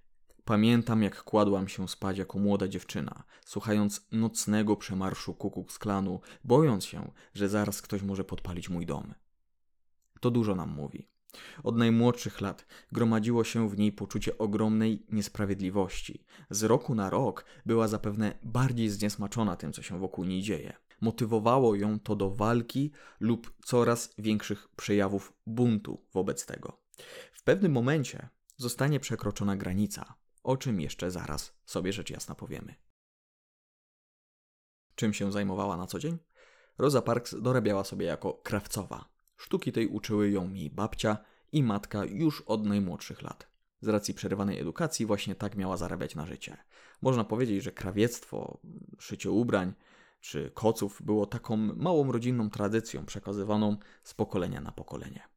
pamiętam 0.44 1.02
jak 1.02 1.23
kładłam 1.23 1.68
się 1.68 1.88
spać 1.88 2.18
jako 2.18 2.38
młoda 2.38 2.68
dziewczyna, 2.68 3.25
słuchając 3.44 4.06
nocnego 4.12 4.76
przemarszu 4.76 5.35
Ku 5.35 5.66
z 5.68 5.78
Klanu, 5.78 6.20
bojąc 6.44 6.85
się, 6.85 7.12
że 7.35 7.49
zaraz 7.49 7.82
ktoś 7.82 8.02
może 8.02 8.25
podpalić 8.25 8.68
mój 8.68 8.87
dom. 8.87 9.14
To 10.20 10.30
dużo 10.30 10.54
nam 10.54 10.70
mówi. 10.70 11.09
Od 11.62 11.76
najmłodszych 11.76 12.40
lat 12.40 12.66
gromadziło 12.92 13.44
się 13.44 13.68
w 13.68 13.78
niej 13.78 13.92
poczucie 13.92 14.38
ogromnej 14.38 15.06
niesprawiedliwości. 15.12 16.25
Z 16.50 16.62
roku 16.62 16.94
na 16.94 17.11
rok 17.11 17.44
była 17.66 17.88
zapewne 17.88 18.38
bardziej 18.42 18.88
zniesmaczona 18.88 19.56
tym, 19.56 19.73
co 19.73 19.82
się 19.82 19.99
wokół 19.99 20.25
niej 20.25 20.42
dzieje. 20.42 20.76
Motywowało 21.00 21.75
ją 21.75 22.00
to 22.00 22.16
do 22.16 22.30
walki 22.30 22.92
lub 23.21 23.54
coraz 23.64 24.14
większych 24.19 24.69
przejawów 24.76 25.33
buntu 25.47 26.07
wobec 26.12 26.47
tego. 26.47 26.80
W 27.33 27.42
pewnym 27.42 27.73
momencie 27.73 28.28
zostanie 28.57 29.00
przekroczona 29.00 29.57
granica, 29.57 30.14
o 30.42 30.57
czym 30.57 30.80
jeszcze 30.80 31.11
zaraz 31.11 31.52
sobie 31.66 31.92
rzecz 31.92 32.11
jasna 32.11 32.35
powiemy. 32.35 32.75
Czym 34.95 35.12
się 35.12 35.33
zajmowała 35.33 35.76
na 35.76 35.87
co 35.87 35.99
dzień? 35.99 36.19
Rosa 36.78 37.02
Parks 37.02 37.35
dorabiała 37.42 37.85
sobie 37.85 38.07
jako 38.07 38.33
krawcowa. 38.33 39.09
Sztuki 39.37 39.73
tej 39.73 39.87
uczyły 39.87 40.30
ją 40.30 40.52
jej 40.52 40.71
babcia 40.71 41.19
i 41.52 41.62
matka 41.62 42.04
już 42.04 42.40
od 42.40 42.66
najmłodszych 42.66 43.23
lat. 43.23 43.50
Z 43.80 43.88
racji 43.88 44.14
przerywanej 44.14 44.59
edukacji 44.59 45.07
właśnie 45.07 45.35
tak 45.35 45.57
miała 45.57 45.76
zarabiać 45.76 46.14
na 46.14 46.26
życie. 46.26 46.57
Można 47.02 47.25
powiedzieć, 47.25 47.62
że 47.62 47.73
krawiectwo, 47.73 48.61
szycie 48.99 49.30
ubrań 49.30 49.73
czy 50.21 50.50
koców 50.55 51.03
było 51.03 51.27
taką 51.27 51.57
małą 51.57 52.12
rodzinną 52.12 52.50
tradycją 52.50 53.07
przekazywaną 53.07 53.77
z 54.03 54.15
pokolenia 54.15 54.61
na 54.61 54.73
pokolenie. 54.73 55.29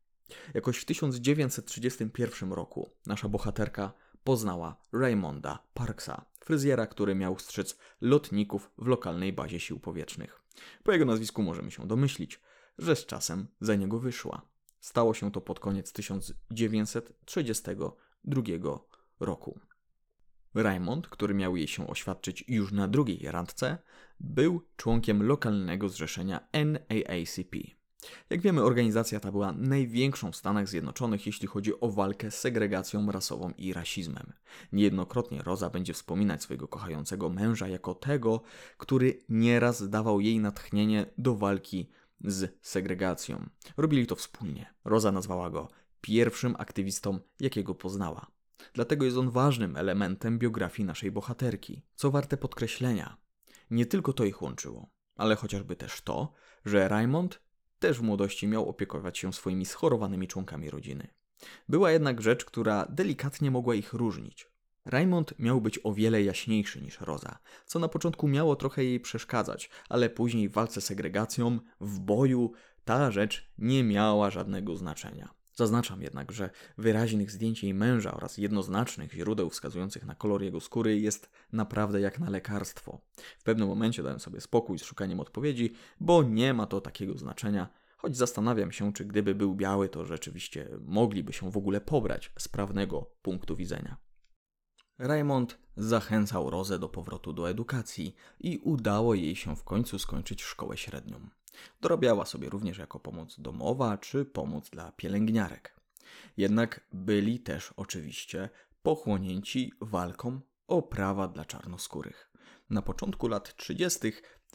Jakoś 0.54 0.78
w 0.78 0.86
1931 0.86 2.54
roku 2.54 2.90
nasza 3.06 3.30
bohaterka 3.30 3.94
poznała 4.24 4.75
Raymonda 4.94 5.60
Parksa, 5.74 6.25
fryzjera, 6.40 6.88
który 6.88 7.16
miał 7.16 7.40
strzec 7.40 7.78
lotników 8.02 8.72
w 8.78 8.88
lokalnej 8.88 9.34
bazie 9.34 9.60
sił 9.60 9.80
powietrznych. 9.80 10.42
Po 10.84 10.92
jego 10.92 11.06
nazwisku 11.06 11.44
możemy 11.44 11.72
się 11.72 11.88
domyślić, 11.88 12.42
że 12.78 12.96
z 12.96 13.06
czasem 13.06 13.48
za 13.62 13.75
niego 13.75 14.00
wyszła. 14.00 14.42
Stało 14.80 15.13
się 15.13 15.32
to 15.32 15.42
pod 15.42 15.60
koniec 15.60 15.94
1932 15.94 18.42
roku. 19.20 19.60
Raymond, 20.55 21.07
który 21.07 21.33
miał 21.33 21.55
jej 21.55 21.67
się 21.67 21.88
oświadczyć 21.88 22.43
już 22.48 22.72
na 22.72 22.88
drugiej 22.88 23.19
randce, 23.31 23.77
był 24.19 24.62
członkiem 24.77 25.24
lokalnego 25.24 25.89
zrzeszenia 25.89 26.48
NAACP. 26.53 27.55
Jak 28.29 28.41
wiemy, 28.41 28.63
organizacja 28.63 29.19
ta 29.19 29.31
była 29.31 29.51
największą 29.51 30.31
w 30.31 30.36
Stanach 30.36 30.67
Zjednoczonych, 30.67 31.25
jeśli 31.25 31.48
chodzi 31.48 31.79
o 31.79 31.89
walkę 31.91 32.31
z 32.31 32.39
segregacją 32.39 33.12
rasową 33.12 33.51
i 33.57 33.74
rasizmem. 33.74 34.33
Niejednokrotnie 34.72 35.41
Roza 35.41 35.69
będzie 35.69 35.93
wspominać 35.93 36.43
swojego 36.43 36.67
kochającego 36.67 37.29
męża 37.29 37.67
jako 37.67 37.95
tego, 37.95 38.41
który 38.77 39.19
nieraz 39.29 39.89
dawał 39.89 40.22
jej 40.22 40.39
natchnienie 40.39 41.05
do 41.17 41.36
walki 41.36 41.89
z 42.22 42.57
segregacją. 42.62 43.50
Robili 43.77 44.07
to 44.07 44.15
wspólnie. 44.15 44.74
Roza 44.86 45.12
nazwała 45.12 45.50
go 45.50 45.67
pierwszym 46.01 46.55
aktywistą, 46.57 47.19
jakiego 47.39 47.75
poznała. 47.75 48.27
Dlatego 48.74 49.05
jest 49.05 49.17
on 49.17 49.29
ważnym 49.29 49.75
elementem 49.75 50.39
biografii 50.39 50.86
naszej 50.86 51.12
bohaterki. 51.12 51.81
Co 51.95 52.12
warte 52.12 52.38
podkreślenia, 52.38 53.17
nie 53.72 53.86
tylko 53.86 54.13
to 54.13 54.25
ich 54.25 54.41
łączyło, 54.41 54.89
ale 55.15 55.36
chociażby 55.36 55.75
też 55.75 56.01
to, 56.01 56.33
że 56.65 56.88
Raymond 56.88 57.41
też 57.79 58.00
w 58.00 58.01
młodości 58.01 58.48
miał 58.48 58.69
opiekować 58.69 59.17
się 59.17 59.33
swoimi 59.33 59.65
schorowanymi 59.65 60.27
członkami 60.27 60.69
rodziny. 60.69 61.07
Była 61.69 61.91
jednak 61.91 62.22
rzecz, 62.22 62.45
która 62.45 62.86
delikatnie 62.89 63.51
mogła 63.51 63.75
ich 63.75 63.93
różnić. 63.93 64.53
Raymond 64.86 65.39
miał 65.39 65.62
być 65.62 65.79
o 65.83 65.93
wiele 65.93 66.24
jaśniejszy 66.24 66.81
niż 66.81 67.01
Roza, 67.01 67.38
co 67.65 67.79
na 67.79 67.88
początku 67.88 68.27
miało 68.27 68.55
trochę 68.55 68.83
jej 68.83 69.00
przeszkadzać, 69.00 69.69
ale 69.89 70.10
później 70.10 70.50
w 70.50 70.53
walce 70.53 70.81
z 70.81 70.86
segregacją, 70.86 71.60
w 71.81 72.00
boju, 72.00 72.51
ta 72.86 73.12
rzecz 73.12 73.51
nie 73.57 73.83
miała 73.83 74.29
żadnego 74.29 74.77
znaczenia. 74.77 75.33
Zaznaczam 75.55 76.01
jednak, 76.01 76.31
że 76.31 76.50
wyraźnych 76.77 77.31
zdjęć 77.31 77.63
jej 77.63 77.74
męża 77.74 78.13
oraz 78.13 78.38
jednoznacznych 78.38 79.13
źródeł 79.13 79.50
wskazujących 79.50 80.05
na 80.05 80.15
kolor 80.15 80.43
jego 80.43 80.60
skóry 80.60 81.00
jest 81.00 81.29
naprawdę 81.51 82.01
jak 82.01 82.19
na 82.19 82.29
lekarstwo. 82.29 83.01
W 83.39 83.43
pewnym 83.43 83.67
momencie 83.67 84.03
dałem 84.03 84.19
sobie 84.19 84.41
spokój 84.41 84.79
z 84.79 84.83
szukaniem 84.83 85.19
odpowiedzi, 85.19 85.74
bo 86.00 86.24
nie 86.24 86.53
ma 86.53 86.65
to 86.65 86.81
takiego 86.81 87.17
znaczenia, 87.17 87.69
choć 87.98 88.17
zastanawiam 88.17 88.72
się, 88.72 88.93
czy 88.93 89.05
gdyby 89.05 89.36
był 89.36 89.55
biały, 89.55 89.89
to 89.89 90.05
rzeczywiście 90.05 90.69
mogliby 90.81 91.33
się 91.33 91.51
w 91.51 91.57
ogóle 91.57 91.81
pobrać 91.81 92.31
z 92.38 92.48
prawnego 92.48 93.12
punktu 93.22 93.55
widzenia. 93.55 93.98
Raymond 94.97 95.57
zachęcał 95.77 96.50
Rozę 96.50 96.79
do 96.79 96.89
powrotu 96.89 97.33
do 97.33 97.50
edukacji 97.50 98.15
i 98.39 98.57
udało 98.57 99.13
jej 99.13 99.35
się 99.35 99.55
w 99.55 99.63
końcu 99.63 100.00
skończyć 100.00 100.43
szkołę 100.43 100.77
średnią. 100.77 101.29
Dorabiała 101.81 102.25
sobie 102.25 102.50
również 102.50 102.77
jako 102.77 103.00
pomoc 103.00 103.39
domowa 103.39 103.97
czy 103.97 104.25
pomoc 104.25 104.69
dla 104.69 104.91
pielęgniarek. 104.91 105.75
Jednak 106.38 106.88
byli 106.93 107.39
też 107.39 107.73
oczywiście 107.77 108.50
pochłonięci 108.83 109.73
walką 109.81 110.39
o 110.67 110.81
prawa 110.81 111.27
dla 111.27 111.45
czarnoskórych. 111.45 112.31
Na 112.69 112.81
początku 112.81 113.27
lat 113.27 113.55
30. 113.55 114.00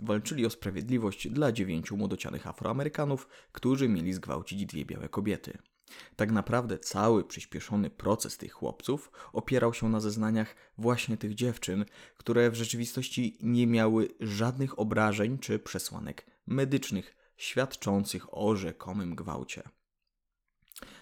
walczyli 0.03 0.47
o 0.47 0.51
sprawiedliwość 0.51 1.29
dla 1.29 1.53
dziewięciu 1.53 1.97
młodocianych 1.97 2.47
Afroamerykanów, 2.47 3.29
którzy 3.53 3.89
mieli 3.89 4.13
zgwałcić 4.13 4.67
dwie 4.67 4.85
białe 4.85 5.09
kobiety. 5.09 5.59
Tak 6.17 6.33
naprawdę 6.33 6.79
cały 6.79 7.25
przyspieszony 7.25 7.91
proces 7.91 8.37
tych 8.37 8.53
chłopców 8.53 9.11
opierał 9.33 9.75
się 9.75 9.89
na 9.89 10.01
zeznaniach 10.01 10.55
właśnie 10.79 11.17
tych 11.17 11.35
dziewczyn, 11.35 11.85
które 12.17 12.51
w 12.51 12.55
rzeczywistości 12.55 13.39
nie 13.41 13.67
miały 13.67 14.09
żadnych 14.21 14.79
obrażeń 14.79 15.39
czy 15.39 15.59
przesłanek 15.59 16.27
medycznych 16.47 17.17
świadczących 17.37 18.39
o 18.39 18.57
rzekomym 18.57 19.15
gwałcie. 19.15 19.63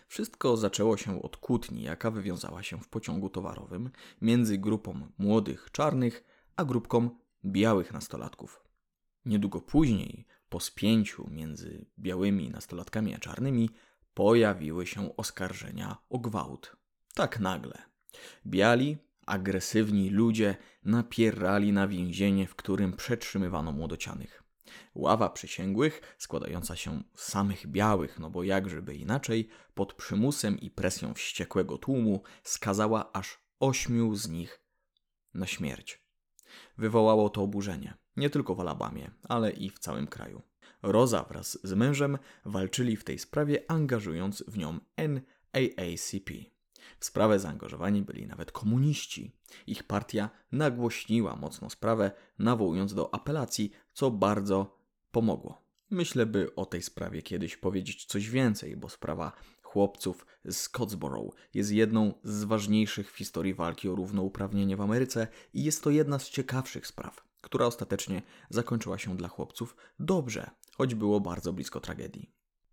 Wszystko 0.09 0.57
zaczęło 0.57 0.97
się 0.97 1.23
od 1.23 1.37
kłótni, 1.37 1.83
jaka 1.83 2.11
wywiązała 2.11 2.63
się 2.63 2.81
w 2.81 2.89
pociągu 2.89 3.31
towarowym 3.31 3.91
między 4.21 4.59
grupą 4.59 5.07
młodych 5.19 5.69
czarnych 5.73 6.25
a 6.57 6.65
grupką 6.65 7.11
białych 7.45 7.93
nastolatków. 7.93 8.63
Niedługo 9.25 9.61
później, 9.61 10.27
po 10.49 10.61
spięciu 10.61 11.31
między 11.31 11.87
białymi 11.99 12.51
nastolatkami 12.51 13.15
a 13.15 13.19
czarnymi, 13.19 13.71
pojawiły 14.17 14.87
się 14.87 15.17
oskarżenia 15.17 15.97
o 16.11 16.19
gwałt. 16.19 16.77
Tak 17.15 17.41
nagle. 17.41 17.83
Biali 18.47 18.99
agresywni 19.27 20.11
ludzie 20.11 20.57
napierali 20.85 21.73
na 21.73 21.89
więzienie, 21.89 22.47
w 22.47 22.55
którym 22.55 22.93
przetrzymywano 22.93 23.73
młodocianych. 23.73 24.43
Ława 24.95 25.31
przysięgłych, 25.31 26.17
składająca 26.19 26.77
się 26.77 27.03
z 27.15 27.23
samych 27.23 27.67
białych, 27.67 28.19
no 28.19 28.31
bo 28.31 28.43
jakżeby 28.43 28.95
inaczej, 28.95 29.49
pod 29.75 29.95
przymusem 29.95 30.61
i 30.61 30.71
presją 30.71 31.15
wściekłego 31.15 31.79
tłumu, 31.79 32.23
skazała 32.43 33.13
aż 33.13 33.39
ośmiu 33.61 34.15
z 34.15 34.29
nich 34.29 34.61
na 35.35 35.47
śmierć. 35.47 36.03
Wywołało 36.79 37.31
to 37.31 37.43
oburzenie, 37.43 37.95
nie 38.17 38.31
tylko 38.31 38.55
w 38.55 38.61
Alabamie, 38.61 39.11
ale 39.29 39.51
i 39.51 39.71
w 39.71 39.79
całym 39.79 40.07
kraju. 40.07 40.43
Roza 40.87 41.23
wraz 41.23 41.59
z 41.63 41.73
mężem 41.73 42.19
walczyli 42.45 42.97
w 42.97 43.05
tej 43.05 43.19
sprawie, 43.19 43.71
angażując 43.71 44.45
w 44.49 44.59
nią 44.59 44.79
NAACP. 44.97 46.31
W 46.99 47.05
sprawę 47.05 47.39
zaangażowani 47.39 48.03
byli 48.03 48.27
nawet 48.27 48.53
komuniści. 48.53 49.33
Ich 49.67 49.83
partia 49.83 50.31
nagłośniła 50.53 51.37
mocno 51.37 51.71
sprawę, 51.71 52.11
nawołując 52.39 52.95
do 52.95 53.15
apelacji, 53.15 53.73
co 53.93 54.11
bardzo 54.11 54.79
pomogło. 55.11 55.63
Myślę, 55.91 56.27
by 56.27 56.55
o 56.55 56.67
tej 56.67 56.83
sprawie 56.83 57.23
kiedyś 57.23 57.57
powiedzieć 57.57 58.05
coś 58.05 58.31
więcej, 58.31 58.77
bo 58.77 58.89
sprawa 58.89 59.33
chłopców 59.63 60.27
z 60.45 60.57
Scottsboro 60.57 61.31
jest 61.55 61.71
jedną 61.71 62.15
z 62.25 62.45
ważniejszych 62.45 63.13
w 63.13 63.17
historii 63.17 63.55
walki 63.55 63.89
o 63.89 63.95
równouprawnienie 63.95 64.77
w 64.77 64.81
Ameryce 64.81 65.29
i 65.55 65.65
jest 65.65 65.85
to 65.85 65.91
jedna 65.91 66.19
z 66.19 66.31
ciekawszych 66.31 66.87
spraw, 66.87 67.25
która 67.41 67.67
ostatecznie 67.67 68.23
zakończyła 68.51 68.99
się 68.99 69.17
dla 69.17 69.29
chłopców 69.29 69.77
dobrze, 69.99 70.51
choć 70.77 70.95
było 70.95 71.21
bardzo 71.21 71.53
blisko 71.53 71.81
tragedii. 71.81 72.33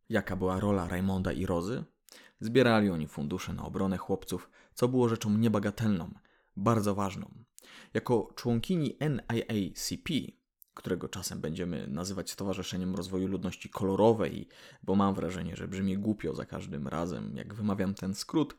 Jaka 0.09 0.35
była 0.35 0.59
rola 0.59 0.87
Raymonda 0.87 1.31
i 1.31 1.45
Rozy? 1.45 1.83
Zbierali 2.39 2.89
oni 2.89 3.07
fundusze 3.07 3.53
na 3.53 3.65
obronę 3.65 3.97
chłopców, 3.97 4.49
co 4.73 4.87
było 4.87 5.09
rzeczą 5.09 5.37
niebagatelną, 5.37 6.13
bardzo 6.55 6.95
ważną. 6.95 7.43
Jako 7.93 8.33
członkini 8.35 8.97
NIACP, 8.99 10.09
którego 10.73 11.09
czasem 11.09 11.41
będziemy 11.41 11.87
nazywać 11.87 12.31
Stowarzyszeniem 12.31 12.95
Rozwoju 12.95 13.27
Ludności 13.27 13.69
Kolorowej, 13.69 14.47
bo 14.83 14.95
mam 14.95 15.15
wrażenie, 15.15 15.55
że 15.55 15.67
brzmi 15.67 15.97
głupio 15.97 16.35
za 16.35 16.45
każdym 16.45 16.87
razem, 16.87 17.37
jak 17.37 17.53
wymawiam 17.53 17.93
ten 17.93 18.15
skrót, 18.15 18.57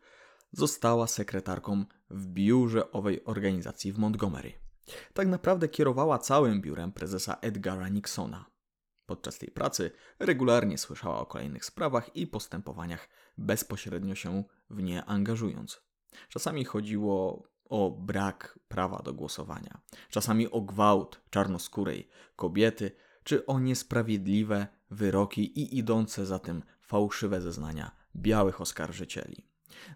została 0.53 1.07
sekretarką 1.07 1.85
w 2.11 2.27
biurze 2.27 2.93
owej 2.93 3.25
organizacji 3.25 3.93
w 3.93 3.99
Montgomery. 3.99 4.53
Tak 5.15 5.29
naprawdę 5.29 5.69
kierowała 5.69 6.19
całym 6.19 6.61
biurem 6.61 6.93
prezesa 6.93 7.37
Edgara 7.41 7.89
Nixona. 7.89 8.54
Podczas 9.07 9.39
tej 9.39 9.51
pracy 9.51 9.91
regularnie 10.19 10.79
słyszała 10.79 11.19
o 11.21 11.27
kolejnych 11.27 11.65
sprawach 11.65 12.17
i 12.17 12.27
postępowaniach, 12.27 13.09
bezpośrednio 13.39 14.15
się 14.15 14.45
w 14.71 14.83
nie 14.83 15.05
angażując. 15.05 15.83
Czasami 16.29 16.65
chodziło 16.65 17.49
o 17.65 17.91
brak 17.91 18.59
prawa 18.69 19.03
do 19.03 19.15
głosowania, 19.15 19.81
czasami 20.11 20.51
o 20.51 20.61
gwałt 20.61 21.21
czarnoskórej 21.31 22.09
kobiety, 22.37 22.91
czy 23.25 23.47
o 23.47 23.59
niesprawiedliwe 23.59 24.67
wyroki 24.91 25.61
i 25.61 25.79
idące 25.79 26.27
za 26.27 26.39
tym 26.39 26.63
fałszywe 26.81 27.41
zeznania 27.41 27.91
białych 28.17 28.61
oskarżycieli. 28.61 29.49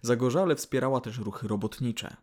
Zagorzale 0.02 0.56
wspierała 0.56 1.00
też 1.00 1.18
ruchy 1.18 1.48
robotnicze. 1.48 2.16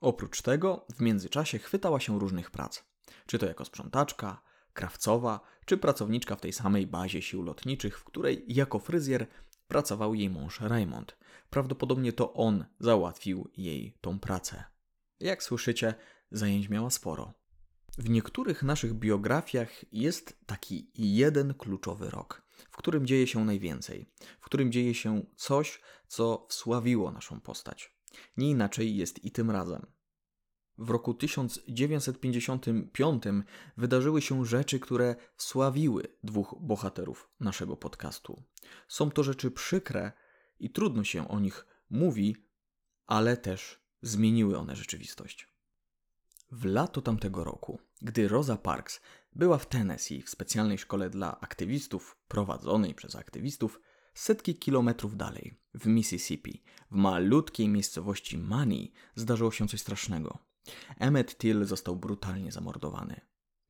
Oprócz 0.00 0.42
tego 0.42 0.86
w 0.94 1.00
międzyczasie 1.00 1.58
chwytała 1.58 2.00
się 2.00 2.18
różnych 2.18 2.50
prac, 2.50 2.84
czy 3.26 3.38
to 3.38 3.46
jako 3.46 3.64
sprzątaczka, 3.64 4.42
krawcowa, 4.78 5.40
czy 5.64 5.76
pracowniczka 5.76 6.36
w 6.36 6.40
tej 6.40 6.52
samej 6.52 6.86
bazie 6.86 7.22
sił 7.22 7.42
lotniczych, 7.42 7.98
w 7.98 8.04
której 8.04 8.44
jako 8.48 8.78
fryzjer 8.78 9.26
pracował 9.68 10.14
jej 10.14 10.30
mąż 10.30 10.60
Raymond. 10.60 11.16
Prawdopodobnie 11.50 12.12
to 12.12 12.32
on 12.32 12.64
załatwił 12.80 13.50
jej 13.56 13.98
tą 14.00 14.20
pracę. 14.20 14.64
Jak 15.20 15.42
słyszycie, 15.42 15.94
zajęć 16.30 16.68
miała 16.68 16.90
sporo. 16.90 17.34
W 17.98 18.10
niektórych 18.10 18.62
naszych 18.62 18.94
biografiach 18.94 19.84
jest 19.92 20.38
taki 20.46 20.90
jeden 20.94 21.54
kluczowy 21.54 22.10
rok, 22.10 22.42
w 22.70 22.76
którym 22.76 23.06
dzieje 23.06 23.26
się 23.26 23.44
najwięcej, 23.44 24.10
w 24.40 24.44
którym 24.44 24.72
dzieje 24.72 24.94
się 24.94 25.22
coś, 25.36 25.80
co 26.08 26.46
wsławiło 26.48 27.10
naszą 27.10 27.40
postać. 27.40 27.92
Nie 28.36 28.50
inaczej 28.50 28.96
jest 28.96 29.24
i 29.24 29.30
tym 29.30 29.50
razem. 29.50 29.86
W 30.78 30.90
roku 30.90 31.14
1955 31.14 33.22
wydarzyły 33.76 34.22
się 34.22 34.44
rzeczy, 34.44 34.80
które 34.80 35.16
sławiły 35.36 36.02
dwóch 36.24 36.54
bohaterów 36.60 37.30
naszego 37.40 37.76
podcastu. 37.76 38.42
Są 38.88 39.10
to 39.10 39.24
rzeczy 39.24 39.50
przykre 39.50 40.12
i 40.60 40.70
trudno 40.70 41.04
się 41.04 41.28
o 41.28 41.40
nich 41.40 41.66
mówi, 41.90 42.36
ale 43.06 43.36
też 43.36 43.80
zmieniły 44.02 44.58
one 44.58 44.76
rzeczywistość. 44.76 45.48
W 46.52 46.64
lato 46.64 47.02
tamtego 47.02 47.44
roku, 47.44 47.78
gdy 48.02 48.28
Rosa 48.28 48.56
Parks 48.56 49.00
była 49.32 49.58
w 49.58 49.66
Tennessee 49.66 50.22
w 50.22 50.30
specjalnej 50.30 50.78
szkole 50.78 51.10
dla 51.10 51.40
aktywistów 51.40 52.16
prowadzonej 52.28 52.94
przez 52.94 53.16
aktywistów, 53.16 53.80
setki 54.14 54.54
kilometrów 54.54 55.16
dalej, 55.16 55.60
w 55.74 55.86
Mississippi, 55.86 56.62
w 56.90 56.94
malutkiej 56.94 57.68
miejscowości 57.68 58.38
Money, 58.38 58.92
zdarzyło 59.14 59.50
się 59.50 59.68
coś 59.68 59.80
strasznego. 59.80 60.47
Emmett 60.98 61.38
Till 61.38 61.64
został 61.64 61.96
brutalnie 61.96 62.52
zamordowany. 62.52 63.20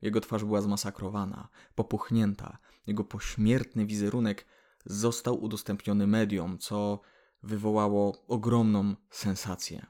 Jego 0.01 0.21
twarz 0.21 0.43
była 0.43 0.61
zmasakrowana, 0.61 1.49
popuchnięta, 1.75 2.57
jego 2.87 3.03
pośmiertny 3.03 3.85
wizerunek 3.85 4.45
został 4.85 5.43
udostępniony 5.43 6.07
mediom, 6.07 6.57
co 6.57 7.01
wywołało 7.43 8.25
ogromną 8.27 8.95
sensację. 9.09 9.85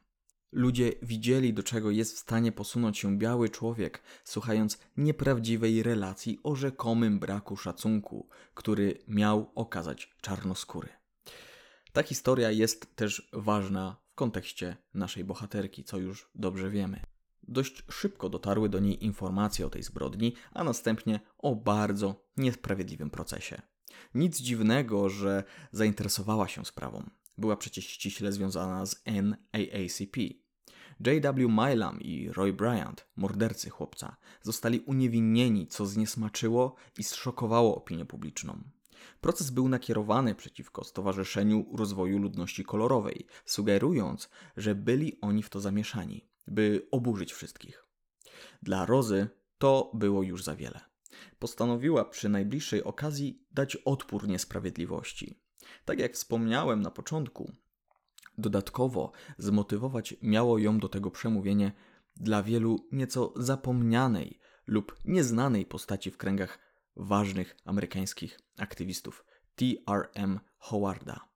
Ludzie 0.52 0.92
widzieli, 1.02 1.54
do 1.54 1.64
czego 1.64 1.92
jest 1.92 2.16
w 2.16 2.20
stanie 2.20 2.52
posunąć 2.52 2.98
się 2.98 3.18
biały 3.18 3.50
człowiek, 3.50 4.02
słuchając 4.24 4.80
nieprawdziwej 4.98 5.84
relacji 5.84 6.40
o 6.44 6.56
rzekomym 6.56 7.20
braku 7.20 7.58
szacunku, 7.58 8.30
który 8.54 8.98
miał 9.08 9.52
okazać 9.56 10.16
czarnoskóry. 10.22 10.90
Ta 11.92 12.04
historia 12.04 12.52
jest 12.52 12.96
też 12.96 13.30
ważna 13.34 13.98
kontekście 14.20 14.78
naszej 14.94 15.24
bohaterki, 15.24 15.84
co 15.84 15.98
już 15.98 16.30
dobrze 16.36 16.70
wiemy. 16.70 17.02
Dość 17.44 17.84
szybko 17.92 18.30
dotarły 18.30 18.70
do 18.70 18.80
niej 18.80 19.06
informacje 19.06 19.66
o 19.66 19.70
tej 19.70 19.84
zbrodni, 19.84 20.34
a 20.54 20.64
następnie 20.64 21.20
o 21.38 21.56
bardzo 21.56 22.26
niesprawiedliwym 22.38 23.10
procesie. 23.10 23.62
Nic 24.14 24.42
dziwnego, 24.42 25.10
że 25.10 25.44
zainteresowała 25.72 26.48
się 26.48 26.66
sprawą 26.66 27.10
była 27.40 27.58
przecież 27.58 27.88
ściśle 27.88 28.32
związana 28.32 28.86
z 28.86 29.04
NAACP. 29.06 30.18
J.W. 31.06 31.48
Milam 31.50 32.02
i 32.02 32.30
Roy 32.30 32.54
Bryant, 32.54 33.08
mordercy 33.16 33.70
chłopca, 33.70 34.16
zostali 34.42 34.80
uniewinnieni, 34.80 35.68
co 35.68 35.86
zniesmaczyło 35.86 36.76
i 36.98 37.04
zszokowało 37.04 37.76
opinię 37.76 38.06
publiczną. 38.06 38.64
Proces 39.22 39.50
był 39.50 39.70
nakierowany 39.70 40.36
przeciwko 40.36 40.84
Stowarzyszeniu 40.84 41.66
Rozwoju 41.78 42.18
Ludności 42.18 42.64
Kolorowej, 42.64 43.26
sugerując, 43.46 44.30
że 44.58 44.76
byli 44.76 45.22
oni 45.22 45.44
w 45.44 45.50
to 45.50 45.60
zamieszani, 45.60 46.30
by 46.48 46.88
oburzyć 46.92 47.34
wszystkich. 47.34 47.86
Dla 48.62 48.86
Rozy 48.86 49.28
to 49.58 49.92
było 49.94 50.24
już 50.24 50.44
za 50.44 50.56
wiele. 50.56 50.80
Postanowiła 51.40 52.06
przy 52.06 52.30
najbliższej 52.30 52.84
okazji 52.84 53.44
dać 53.52 53.76
odpór 53.76 54.28
niesprawiedliwości. 54.28 55.40
Tak 55.86 56.00
jak 56.00 56.14
wspomniałem 56.14 56.82
na 56.82 56.92
początku, 56.92 57.52
dodatkowo 58.38 59.12
zmotywować 59.38 60.16
miało 60.22 60.58
ją 60.58 60.80
do 60.80 60.90
tego 60.90 61.12
przemówienie 61.12 61.72
dla 62.16 62.44
wielu 62.44 62.88
nieco 62.92 63.34
zapomnianej 63.36 64.40
lub 64.68 64.96
nieznanej 65.06 65.66
postaci 65.66 66.12
w 66.12 66.18
kręgach 66.18 66.60
ważnych 67.00 67.58
amerykańskich 67.66 68.40
aktywistów 68.58 69.26
T.R.M. 69.56 70.40
Howarda. 70.58 71.30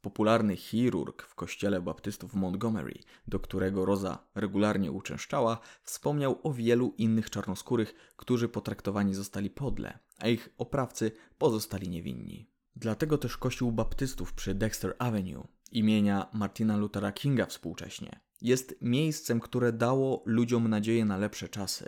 Popularny 0.00 0.56
chirurg 0.56 1.22
w 1.22 1.34
kościele 1.34 1.80
baptystów 1.80 2.32
w 2.32 2.34
Montgomery, 2.34 2.98
do 3.28 3.40
którego 3.40 3.84
Roza 3.84 4.18
regularnie 4.34 4.92
uczęszczała, 4.92 5.58
wspomniał 5.82 6.38
o 6.42 6.52
wielu 6.52 6.94
innych 6.98 7.30
czarnoskórych, 7.30 7.94
którzy 8.16 8.48
potraktowani 8.48 9.14
zostali 9.14 9.50
podle, 9.50 9.98
a 10.18 10.28
ich 10.28 10.48
oprawcy 10.58 11.12
pozostali 11.38 11.88
niewinni. 11.88 12.50
Dlatego 12.76 13.18
też 13.18 13.36
Kościół 13.36 13.72
Baptystów 13.72 14.32
przy 14.32 14.54
Dexter 14.54 14.96
Avenue 14.98 15.48
imienia 15.72 16.26
Martina 16.32 16.76
Luthera 16.76 17.12
Kinga 17.12 17.46
współcześnie 17.46 18.20
jest 18.40 18.74
miejscem, 18.80 19.40
które 19.40 19.72
dało 19.72 20.22
ludziom 20.26 20.68
nadzieję 20.68 21.04
na 21.04 21.16
lepsze 21.16 21.48
czasy. 21.48 21.86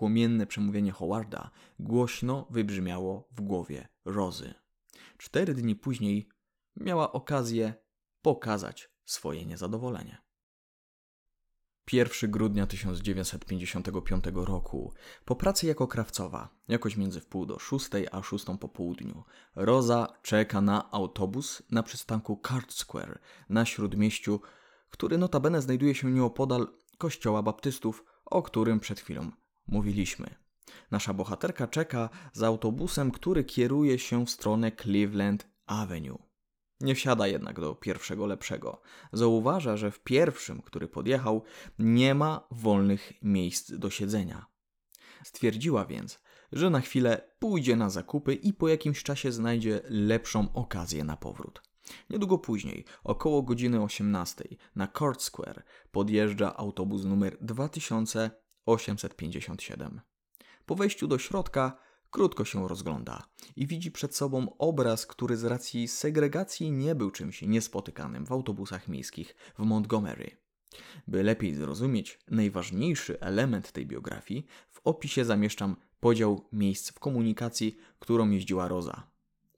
Płomienne 0.00 0.46
przemówienie 0.46 0.92
Howarda 0.92 1.50
głośno 1.78 2.46
wybrzmiało 2.50 3.28
w 3.32 3.40
głowie 3.40 3.88
Rozy. 4.04 4.54
Cztery 5.18 5.54
dni 5.54 5.76
później 5.76 6.28
miała 6.76 7.12
okazję 7.12 7.74
pokazać 8.22 8.90
swoje 9.04 9.46
niezadowolenie. 9.46 10.18
1 11.92 12.30
grudnia 12.30 12.66
1955 12.66 14.24
roku, 14.34 14.92
po 15.24 15.36
pracy 15.36 15.66
jako 15.66 15.86
krawcowa, 15.86 16.48
jakoś 16.68 16.96
między 16.96 17.20
wpół 17.20 17.46
do 17.46 17.58
szóstej 17.58 18.06
a 18.12 18.22
szóstą 18.22 18.58
po 18.58 18.68
południu, 18.68 19.24
Roza 19.54 20.08
czeka 20.22 20.60
na 20.60 20.90
autobus 20.90 21.62
na 21.70 21.82
przystanku 21.82 22.40
Cart 22.48 22.72
Square 22.72 23.18
na 23.48 23.64
śródmieściu, 23.64 24.40
który 24.90 25.18
notabene 25.18 25.62
znajduje 25.62 25.94
się 25.94 26.10
nieopodal 26.10 26.68
kościoła 26.98 27.42
baptystów, 27.42 28.04
o 28.24 28.42
którym 28.42 28.80
przed 28.80 29.00
chwilą 29.00 29.30
mówiliśmy. 29.70 30.34
Nasza 30.90 31.14
bohaterka 31.14 31.66
czeka 31.66 32.08
za 32.32 32.46
autobusem, 32.46 33.10
który 33.10 33.44
kieruje 33.44 33.98
się 33.98 34.26
w 34.26 34.30
stronę 34.30 34.72
Cleveland 34.72 35.48
Avenue. 35.66 36.18
Nie 36.80 36.94
wsiada 36.94 37.26
jednak 37.26 37.60
do 37.60 37.74
pierwszego 37.74 38.26
lepszego. 38.26 38.80
Zauważa, 39.12 39.76
że 39.76 39.90
w 39.90 40.00
pierwszym, 40.00 40.62
który 40.62 40.88
podjechał, 40.88 41.42
nie 41.78 42.14
ma 42.14 42.46
wolnych 42.50 43.12
miejsc 43.22 43.72
do 43.72 43.90
siedzenia. 43.90 44.46
Stwierdziła 45.24 45.84
więc, 45.84 46.22
że 46.52 46.70
na 46.70 46.80
chwilę 46.80 47.30
pójdzie 47.38 47.76
na 47.76 47.90
zakupy 47.90 48.34
i 48.34 48.52
po 48.52 48.68
jakimś 48.68 49.02
czasie 49.02 49.32
znajdzie 49.32 49.80
lepszą 49.88 50.52
okazję 50.52 51.04
na 51.04 51.16
powrót. 51.16 51.62
Niedługo 52.10 52.38
później, 52.38 52.84
około 53.04 53.42
godziny 53.42 53.82
18, 53.82 54.44
na 54.76 54.88
Court 54.88 55.22
Square 55.22 55.64
podjeżdża 55.90 56.56
autobus 56.56 57.04
numer 57.04 57.36
2857. 58.66 60.00
Po 60.66 60.74
wejściu 60.74 61.06
do 61.06 61.18
środka 61.18 61.76
krótko 62.10 62.44
się 62.44 62.68
rozgląda 62.68 63.26
i 63.56 63.66
widzi 63.66 63.90
przed 63.90 64.16
sobą 64.16 64.56
obraz, 64.58 65.06
który 65.06 65.36
z 65.36 65.44
racji 65.44 65.88
segregacji 65.88 66.72
nie 66.72 66.94
był 66.94 67.10
czymś 67.10 67.42
niespotykanym 67.42 68.26
w 68.26 68.32
autobusach 68.32 68.88
miejskich 68.88 69.36
w 69.58 69.62
Montgomery. 69.62 70.36
By 71.06 71.22
lepiej 71.22 71.54
zrozumieć 71.54 72.18
najważniejszy 72.28 73.20
element 73.20 73.72
tej 73.72 73.86
biografii, 73.86 74.46
w 74.70 74.80
opisie 74.84 75.24
zamieszczam 75.24 75.76
podział 76.00 76.48
miejsc 76.52 76.90
w 76.90 76.98
komunikacji, 76.98 77.76
którą 77.98 78.30
jeździła 78.30 78.68
Roza. 78.68 79.10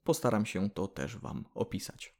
Postaram 0.03 0.45
się 0.45 0.69
to 0.69 0.87
też 0.87 1.17
Wam 1.17 1.45
opisać. 1.53 2.15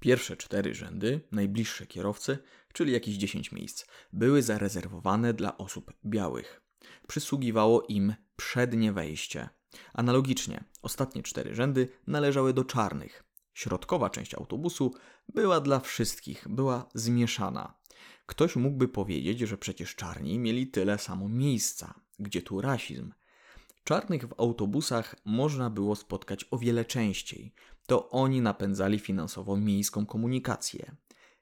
Pierwsze 0.00 0.36
cztery 0.36 0.74
rzędy, 0.74 1.20
najbliższe 1.32 1.86
kierowcy, 1.86 2.38
czyli 2.78 2.92
jakieś 2.92 3.16
10 3.16 3.52
miejsc, 3.52 3.86
były 4.12 4.42
zarezerwowane 4.42 5.34
dla 5.34 5.58
osób 5.58 5.92
białych. 6.04 6.60
Przysługiwało 7.08 7.82
im 7.82 8.14
przednie 8.36 8.92
wejście. 8.92 9.48
Analogicznie, 9.94 10.64
ostatnie 10.82 11.22
cztery 11.22 11.54
rzędy 11.54 11.88
należały 12.06 12.52
do 12.52 12.64
czarnych. 12.64 13.24
Środkowa 13.54 14.10
część 14.10 14.34
autobusu 14.34 14.94
była 15.28 15.60
dla 15.60 15.80
wszystkich, 15.80 16.48
była 16.48 16.88
zmieszana. 16.94 17.78
Ktoś 18.26 18.56
mógłby 18.56 18.88
powiedzieć, 18.88 19.38
że 19.38 19.58
przecież 19.58 19.94
czarni 19.94 20.38
mieli 20.38 20.66
tyle 20.66 20.98
samo 20.98 21.28
miejsca. 21.28 22.00
Gdzie 22.18 22.42
tu 22.42 22.60
rasizm? 22.60 23.12
Czarnych 23.84 24.28
w 24.28 24.40
autobusach 24.40 25.16
można 25.24 25.70
było 25.70 25.96
spotkać 25.96 26.44
o 26.50 26.58
wiele 26.58 26.84
częściej. 26.84 27.54
To 27.86 28.10
oni 28.10 28.40
napędzali 28.40 28.98
finansowo 28.98 29.56
miejską 29.56 30.06
komunikację. 30.06 30.96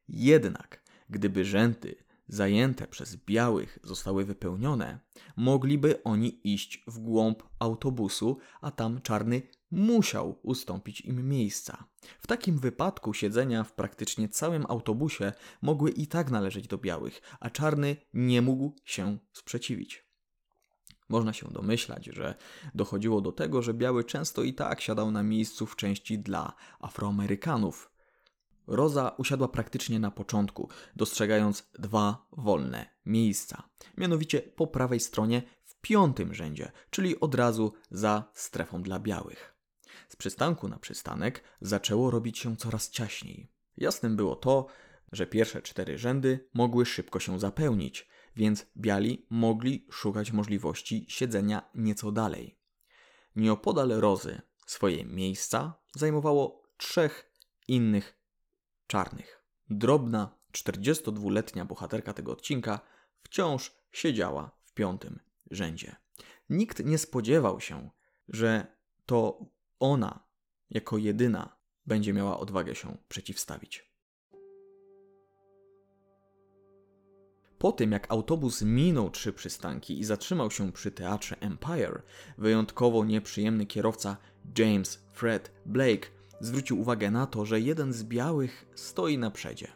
Jednak, 0.08 0.85
gdyby 1.10 1.44
rzędy 1.44 2.06
zajęte 2.28 2.86
przez 2.86 3.16
białych 3.16 3.78
zostały 3.82 4.24
wypełnione, 4.24 5.00
mogliby 5.36 6.02
oni 6.02 6.40
iść 6.54 6.84
w 6.86 6.98
głąb 6.98 7.42
autobusu, 7.58 8.38
a 8.60 8.70
tam 8.70 9.02
czarny 9.02 9.42
musiał 9.70 10.38
ustąpić 10.42 11.00
im 11.00 11.28
miejsca. 11.28 11.84
W 12.18 12.26
takim 12.26 12.58
wypadku 12.58 13.14
siedzenia 13.14 13.64
w 13.64 13.72
praktycznie 13.72 14.28
całym 14.28 14.66
autobusie 14.68 15.32
mogły 15.62 15.90
i 15.90 16.06
tak 16.06 16.30
należeć 16.30 16.68
do 16.68 16.78
białych, 16.78 17.20
a 17.40 17.50
czarny 17.50 17.96
nie 18.14 18.42
mógł 18.42 18.76
się 18.84 19.18
sprzeciwić. 19.32 20.06
Można 21.08 21.32
się 21.32 21.48
domyślać, 21.48 22.06
że 22.06 22.34
dochodziło 22.74 23.20
do 23.20 23.32
tego, 23.32 23.62
że 23.62 23.74
biały 23.74 24.04
często 24.04 24.42
i 24.42 24.54
tak 24.54 24.80
siadał 24.80 25.10
na 25.10 25.22
miejscu 25.22 25.66
w 25.66 25.76
części 25.76 26.18
dla 26.18 26.54
Afroamerykanów. 26.80 27.95
Roza 28.66 29.14
usiadła 29.18 29.48
praktycznie 29.48 29.98
na 29.98 30.10
początku, 30.10 30.68
dostrzegając 30.96 31.70
dwa 31.78 32.26
wolne 32.32 32.86
miejsca. 33.06 33.68
Mianowicie 33.96 34.40
po 34.40 34.66
prawej 34.66 35.00
stronie 35.00 35.42
w 35.64 35.80
piątym 35.80 36.34
rzędzie, 36.34 36.72
czyli 36.90 37.20
od 37.20 37.34
razu 37.34 37.72
za 37.90 38.30
strefą 38.34 38.82
dla 38.82 38.98
białych. 38.98 39.54
Z 40.08 40.16
przystanku 40.16 40.68
na 40.68 40.78
przystanek 40.78 41.42
zaczęło 41.60 42.10
robić 42.10 42.38
się 42.38 42.56
coraz 42.56 42.90
ciaśniej. 42.90 43.52
Jasnym 43.76 44.16
było 44.16 44.36
to, 44.36 44.66
że 45.12 45.26
pierwsze 45.26 45.62
cztery 45.62 45.98
rzędy 45.98 46.48
mogły 46.54 46.86
szybko 46.86 47.20
się 47.20 47.38
zapełnić, 47.40 48.08
więc 48.36 48.66
biali 48.76 49.26
mogli 49.30 49.86
szukać 49.90 50.32
możliwości 50.32 51.06
siedzenia 51.08 51.70
nieco 51.74 52.12
dalej. 52.12 52.58
Nieopodal 53.36 53.88
Rozy 53.88 54.42
swoje 54.66 55.04
miejsca 55.04 55.74
zajmowało 55.94 56.62
trzech 56.76 57.32
innych 57.68 58.18
czarnych. 58.86 59.42
Drobna, 59.70 60.36
42-letnia 60.52 61.64
bohaterka 61.64 62.12
tego 62.12 62.32
odcinka 62.32 62.80
wciąż 63.22 63.74
siedziała 63.92 64.50
w 64.64 64.72
piątym 64.72 65.20
rzędzie. 65.50 65.96
Nikt 66.50 66.84
nie 66.84 66.98
spodziewał 66.98 67.60
się, 67.60 67.90
że 68.28 68.76
to 69.06 69.46
ona 69.80 70.26
jako 70.70 70.98
jedyna 70.98 71.56
będzie 71.86 72.12
miała 72.12 72.38
odwagę 72.38 72.74
się 72.74 72.96
przeciwstawić. 73.08 73.86
Po 77.58 77.72
tym, 77.72 77.92
jak 77.92 78.12
autobus 78.12 78.62
minął 78.62 79.10
trzy 79.10 79.32
przystanki 79.32 79.98
i 80.00 80.04
zatrzymał 80.04 80.50
się 80.50 80.72
przy 80.72 80.90
teatrze 80.90 81.36
Empire, 81.40 82.02
wyjątkowo 82.38 83.04
nieprzyjemny 83.04 83.66
kierowca 83.66 84.16
James 84.58 85.04
Fred 85.12 85.52
Blake 85.66 86.15
zwrócił 86.40 86.80
uwagę 86.80 87.10
na 87.10 87.26
to, 87.26 87.44
że 87.44 87.60
jeden 87.60 87.92
z 87.92 88.04
białych 88.04 88.66
stoi 88.74 89.18
na 89.18 89.30
przedzie. 89.30 89.68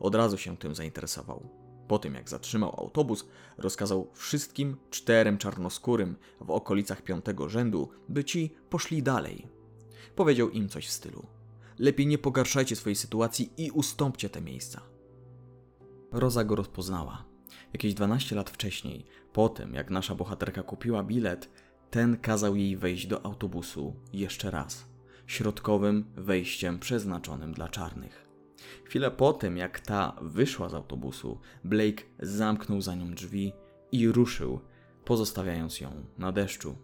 Od 0.00 0.14
razu 0.14 0.38
się 0.38 0.56
tym 0.56 0.74
zainteresował. 0.74 1.48
Po 1.88 1.98
tym, 1.98 2.14
jak 2.14 2.28
zatrzymał 2.28 2.74
autobus, 2.80 3.26
rozkazał 3.58 4.10
wszystkim 4.12 4.76
czterem 4.90 5.38
czarnoskórym 5.38 6.16
w 6.40 6.50
okolicach 6.50 7.02
piątego 7.02 7.48
rzędu, 7.48 7.88
by 8.08 8.24
ci 8.24 8.54
poszli 8.70 9.02
dalej. 9.02 9.46
Powiedział 10.16 10.50
im 10.50 10.68
coś 10.68 10.86
w 10.86 10.92
stylu: 10.92 11.26
Lepiej 11.78 12.06
nie 12.06 12.18
pogarszajcie 12.18 12.76
swojej 12.76 12.96
sytuacji 12.96 13.52
i 13.56 13.70
ustąpcie 13.70 14.30
te 14.30 14.40
miejsca. 14.40 14.80
Roza 16.12 16.44
go 16.44 16.56
rozpoznała. 16.56 17.24
Jakieś 17.72 17.94
12 17.94 18.36
lat 18.36 18.50
wcześniej, 18.50 19.04
po 19.32 19.48
tym 19.48 19.74
jak 19.74 19.90
nasza 19.90 20.14
bohaterka 20.14 20.62
kupiła 20.62 21.02
bilet, 21.02 21.48
ten 21.90 22.16
kazał 22.16 22.56
jej 22.56 22.76
wejść 22.76 23.06
do 23.06 23.26
autobusu 23.26 23.96
jeszcze 24.12 24.50
raz, 24.50 24.88
środkowym 25.26 26.04
wejściem 26.16 26.78
przeznaczonym 26.78 27.52
dla 27.52 27.68
czarnych. 27.68 28.26
Chwilę 28.84 29.10
po 29.10 29.32
tym, 29.32 29.56
jak 29.56 29.80
ta 29.80 30.16
wyszła 30.22 30.68
z 30.68 30.74
autobusu, 30.74 31.38
Blake 31.64 32.02
zamknął 32.20 32.80
za 32.80 32.94
nią 32.94 33.14
drzwi 33.14 33.52
i 33.92 34.08
ruszył, 34.08 34.60
pozostawiając 35.04 35.80
ją 35.80 35.90
na 36.18 36.32
deszczu. 36.32 36.76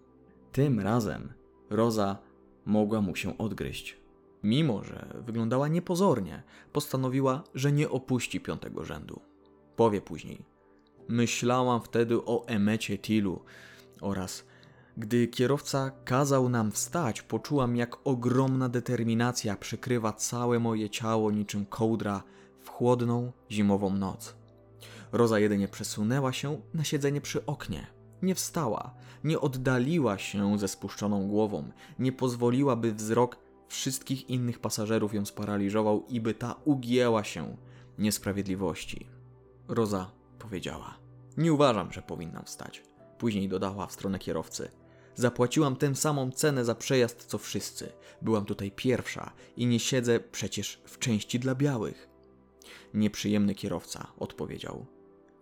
Tym 0.53 0.81
razem 0.81 1.33
Roza 1.71 2.19
mogła 2.67 3.01
mu 3.01 3.17
się 3.17 3.39
odgryźć. 3.39 3.97
Mimo, 4.43 4.85
że 4.85 5.07
wyglądała 5.27 5.69
niepozornie, 5.69 6.43
postanowiła, 6.73 7.45
że 7.55 7.73
nie 7.73 7.91
opuści 7.91 8.41
piątego 8.41 8.85
rzędu. 8.85 9.21
Powie 9.77 10.01
później. 10.01 10.45
Myślałam 11.09 11.83
wtedy 11.83 12.25
o 12.25 12.47
Emecie 12.47 12.99
Tillu 12.99 13.45
oraz 14.01 14.45
gdy 14.97 15.29
kierowca 15.29 15.91
kazał 16.05 16.49
nam 16.49 16.73
wstać, 16.73 17.23
poczułam, 17.23 17.77
jak 17.77 17.97
ogromna 18.05 18.69
determinacja 18.69 19.57
przykrywa 19.57 20.13
całe 20.13 20.59
moje 20.59 20.91
ciało 20.91 21.31
niczym 21.31 21.67
kołdra 21.67 22.23
w 22.61 22.69
chłodną, 22.69 23.33
zimową 23.51 23.91
noc. 23.91 24.35
Roza 25.13 25.39
jedynie 25.39 25.69
przesunęła 25.69 26.33
się 26.33 26.61
na 26.75 26.85
siedzenie 26.85 27.21
przy 27.21 27.47
oknie. 27.47 27.87
Nie 28.23 28.35
wstała, 28.35 28.95
nie 29.25 29.41
oddaliła 29.41 30.19
się 30.19 30.59
ze 30.59 30.69
spuszczoną 30.69 31.29
głową, 31.29 31.71
nie 31.99 32.13
pozwoliła, 32.13 32.77
by 32.77 32.95
wzrok 32.95 33.37
wszystkich 33.69 34.31
innych 34.31 34.59
pasażerów 34.59 35.15
ją 35.15 35.27
sparaliżował 35.27 36.07
i 36.09 36.21
by 36.21 36.35
ta 36.35 36.55
ugięła 36.65 37.25
się 37.25 37.57
niesprawiedliwości. 37.99 39.07
Roza 39.69 40.11
powiedziała: 40.39 40.95
Nie 41.37 41.53
uważam, 41.53 41.93
że 41.93 42.03
powinnam 42.03 42.45
wstać. 42.45 42.83
Później 43.19 43.49
dodała 43.49 43.87
w 43.87 43.93
stronę 43.93 44.19
kierowcy: 44.19 44.71
Zapłaciłam 45.15 45.77
tę 45.77 45.95
samą 45.95 46.31
cenę 46.31 46.65
za 46.65 46.75
przejazd 46.75 47.25
co 47.25 47.39
wszyscy. 47.39 47.93
Byłam 48.23 48.45
tutaj 48.45 48.71
pierwsza 48.71 49.33
i 49.57 49.67
nie 49.67 49.81
siedzę 49.81 50.21
przecież 50.21 50.83
w 50.85 50.99
części 50.99 51.39
dla 51.39 51.55
białych. 51.55 52.09
Nieprzyjemny 52.95 53.55
kierowca 53.55 54.07
odpowiedział: 54.19 54.87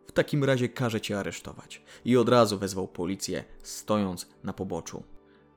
W 0.06 0.12
takim 0.12 0.44
razie 0.44 0.68
każę 0.68 1.00
cię 1.00 1.18
aresztować. 1.18 1.83
I 2.04 2.16
od 2.16 2.28
razu 2.28 2.59
wezwał 2.59 2.88
policję, 2.88 3.44
stojąc 3.62 4.26
na 4.44 4.52
poboczu. 4.52 5.02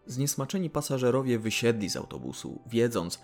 Zniesmaczeni 0.06 0.70
pasażerowie 0.70 1.40
wysiedli 1.40 1.90
z 1.90 1.96
autobusu, 1.96 2.62
wiedząc, 2.68 3.20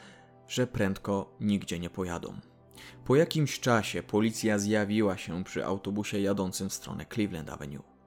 że 0.47 0.67
prędko 0.67 1.35
nigdzie 1.39 1.79
nie 1.79 1.89
pojadą. 1.89 2.39
Po 3.05 3.15
jakimś 3.15 3.59
czasie 3.59 4.03
policja 4.03 4.59
zjawiła 4.59 5.17
się 5.17 5.43
przy 5.43 5.65
autobusie 5.65 6.19
jadącym 6.19 6.69
w 6.69 6.73
stronę 6.73 7.05
Cleveland 7.13 7.49
Avenue. 7.49 7.98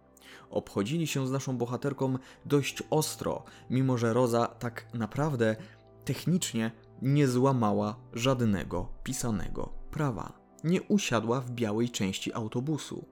Obchodzili 0.53 1.07
się 1.07 1.27
z 1.27 1.31
naszą 1.31 1.57
bohaterką 1.59 2.19
dość 2.47 2.83
ostro, 2.91 3.45
mimo 3.71 3.99
że 3.99 4.13
Roza 4.13 4.47
tak 4.47 4.87
naprawdę 4.95 5.57
technicznie 6.05 6.71
nie 7.03 7.29
złamała 7.29 7.97
żadnego 8.13 8.89
pisanego 9.03 9.73
prawa. 9.91 10.43
nie 10.65 10.83
usiadła 10.83 11.41
w 11.41 11.51
białej 11.51 11.91
części 11.91 12.33
autobusu. 12.33 13.05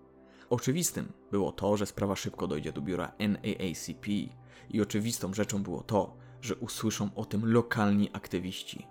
Oczywistym 0.50 1.12
było 1.30 1.52
to, 1.52 1.76
że 1.76 1.86
sprawa 1.86 2.16
szybko 2.16 2.46
dojdzie 2.46 2.72
do 2.72 2.80
biura 2.80 3.12
NAACP 3.18 4.06
i 4.70 4.80
oczywistą 4.80 5.34
rzeczą 5.34 5.62
było 5.62 5.82
to, 5.82 6.16
że 6.40 6.56
usłyszą 6.56 7.10
o 7.14 7.24
tym 7.24 7.52
lokalni 7.52 8.10
aktywiści. 8.12 8.86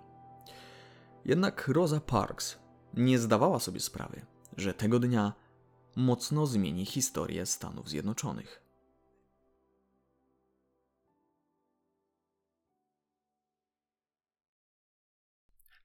Jednak 1.24 1.68
Rosa 1.68 2.00
Parks 2.00 2.58
nie 2.94 3.18
zdawała 3.18 3.58
sobie 3.58 3.80
sprawy, 3.80 4.26
że 4.56 4.74
tego 4.74 4.98
dnia 4.98 5.32
mocno 5.96 6.46
zmieni 6.46 6.86
historię 6.86 7.46
Stanów 7.46 7.88
Zjednoczonych. 7.88 8.62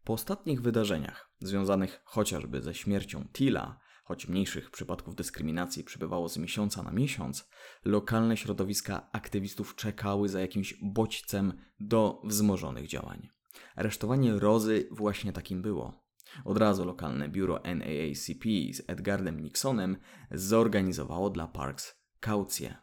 Po 0.03 0.13
ostatnich 0.13 0.61
wydarzeniach, 0.61 1.29
związanych 1.39 2.01
chociażby 2.05 2.61
ze 2.61 2.73
śmiercią 2.73 3.27
Tila, 3.33 3.79
choć 4.03 4.27
mniejszych 4.27 4.71
przypadków 4.71 5.15
dyskryminacji 5.15 5.83
przybywało 5.83 6.29
z 6.29 6.37
miesiąca 6.37 6.83
na 6.83 6.91
miesiąc, 6.91 7.49
lokalne 7.85 8.37
środowiska 8.37 9.09
aktywistów 9.11 9.75
czekały 9.75 10.29
za 10.29 10.41
jakimś 10.41 10.77
bodźcem 10.81 11.53
do 11.79 12.21
wzmożonych 12.23 12.87
działań. 12.87 13.29
Aresztowanie 13.75 14.39
Rozy 14.39 14.87
właśnie 14.91 15.33
takim 15.33 15.61
było. 15.61 16.04
Od 16.45 16.57
razu 16.57 16.85
lokalne 16.85 17.29
biuro 17.29 17.59
NAACP 17.75 18.43
z 18.73 18.81
Edgardem 18.87 19.39
Nixonem 19.39 19.97
zorganizowało 20.31 21.29
dla 21.29 21.47
Parks 21.47 21.95
kaucję. 22.19 22.75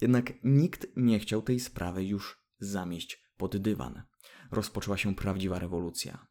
Jednak 0.00 0.32
nikt 0.44 0.86
nie 0.96 1.18
chciał 1.18 1.42
tej 1.42 1.60
sprawy 1.60 2.04
już 2.04 2.44
zamieść 2.58 3.24
pod 3.36 3.56
dywan. 3.56 4.02
Rozpoczęła 4.50 4.96
się 4.96 5.14
prawdziwa 5.14 5.58
rewolucja. 5.58 6.26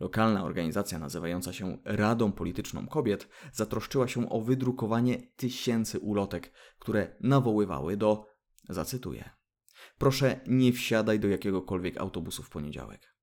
Lokalna 0.00 0.44
organizacja 0.44 0.98
nazywająca 0.98 1.52
się 1.52 1.78
Radą 1.84 2.32
Polityczną 2.32 2.86
Kobiet 2.86 3.28
zatroszczyła 3.52 4.08
się 4.08 4.28
o 4.28 4.40
wydrukowanie 4.40 5.22
tysięcy 5.36 5.98
ulotek, 5.98 6.52
które 6.78 7.16
nawoływały 7.20 7.96
do, 7.96 8.26
zacytuję, 8.68 9.30
proszę 9.98 10.40
nie 10.46 10.72
wsiadaj 10.72 11.20
do 11.20 11.28
jakiegokolwiek 11.28 11.96
autobusu 11.96 12.42
w 12.42 12.50
poniedziałek. 12.50 13.14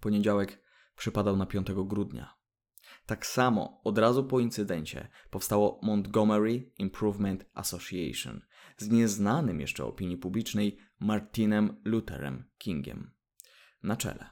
Poniedziałek 0.00 0.67
przypadał 0.98 1.36
na 1.36 1.46
5 1.46 1.66
grudnia. 1.72 2.34
Tak 3.06 3.26
samo 3.26 3.80
od 3.84 3.98
razu 3.98 4.24
po 4.24 4.40
incydencie 4.40 5.08
powstało 5.30 5.80
Montgomery 5.82 6.72
Improvement 6.78 7.44
Association 7.54 8.40
z 8.76 8.88
nieznanym 8.88 9.60
jeszcze 9.60 9.84
opinii 9.84 10.16
publicznej 10.16 10.78
Martinem 11.00 11.80
Lutherem 11.84 12.50
Kingiem 12.58 13.10
na 13.82 13.96
czele. 13.96 14.30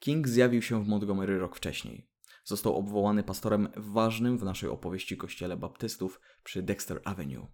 King 0.00 0.28
zjawił 0.28 0.62
się 0.62 0.84
w 0.84 0.88
Montgomery 0.88 1.38
rok 1.38 1.56
wcześniej. 1.56 2.08
Został 2.44 2.76
obwołany 2.76 3.22
pastorem 3.22 3.68
ważnym 3.76 4.38
w 4.38 4.44
naszej 4.44 4.68
opowieści 4.68 5.16
kościele 5.16 5.56
baptystów 5.56 6.20
przy 6.44 6.62
Dexter 6.62 7.00
Avenue. 7.04 7.46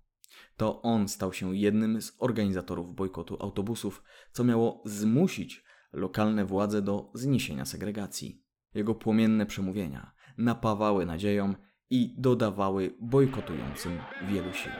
To 0.56 0.82
on 0.82 1.08
stał 1.08 1.32
się 1.32 1.56
jednym 1.56 2.02
z 2.02 2.16
organizatorów 2.18 2.94
bojkotu 2.94 3.36
autobusów, 3.40 4.02
co 4.32 4.44
miało 4.44 4.82
zmusić 4.84 5.64
lokalne 5.92 6.44
władze 6.44 6.82
do 6.82 7.10
zniesienia 7.14 7.64
segregacji. 7.64 8.42
Jego 8.74 8.94
płomienne 8.94 9.46
przemówienia 9.46 10.12
napawały 10.38 11.06
nadzieją 11.06 11.54
i 11.90 12.14
dodawały 12.18 12.94
bojkotującym 13.00 13.98
wielu 14.28 14.52
sił. 14.52 14.72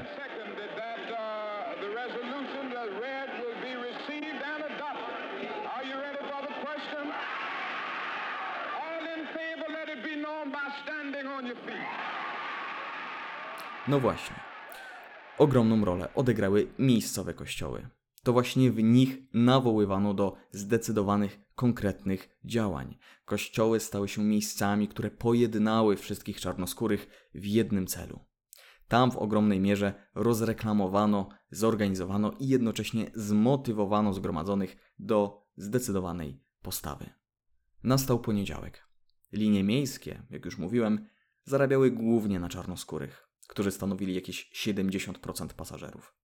No 13.89 14.01
właśnie. 14.01 14.37
Ogromną 15.39 15.85
rolę 15.85 16.09
odegrały 16.15 16.67
miejscowe 16.79 17.35
kościoły. 17.35 17.98
To 18.29 18.33
właśnie 18.33 18.71
w 18.71 18.83
nich 18.83 19.19
nawoływano 19.35 20.15
do 20.15 20.37
zdecydowanych, 20.51 21.41
konkretnych 21.55 22.29
działań. 22.45 22.99
Kościoły 23.25 23.81
stały 23.81 24.09
się 24.09 24.25
miejscami, 24.25 24.89
które 24.89 25.11
pojednały 25.11 25.97
wszystkich 25.97 26.41
czarnoskórych 26.41 27.29
w 27.35 27.45
jednym 27.45 27.87
celu. 27.87 28.21
Tam 28.89 29.11
w 29.11 29.17
ogromnej 29.17 29.61
mierze 29.61 30.09
rozreklamowano, 30.15 31.29
zorganizowano 31.51 32.33
i 32.39 32.49
jednocześnie 32.49 33.11
zmotywowano 33.15 34.13
zgromadzonych 34.13 34.77
do 34.99 35.47
zdecydowanej 35.57 36.45
postawy. 36.63 37.11
Nastał 37.83 38.21
poniedziałek. 38.21 38.89
Linie 39.33 39.65
miejskie, 39.65 40.23
jak 40.31 40.45
już 40.45 40.59
mówiłem, 40.59 41.07
zarabiały 41.45 41.91
głównie 41.91 42.41
na 42.41 42.49
czarnoskórych, 42.49 43.29
którzy 43.47 43.71
stanowili 43.71 44.15
jakieś 44.15 44.51
70% 44.67 45.49
pasażerów. 45.49 46.18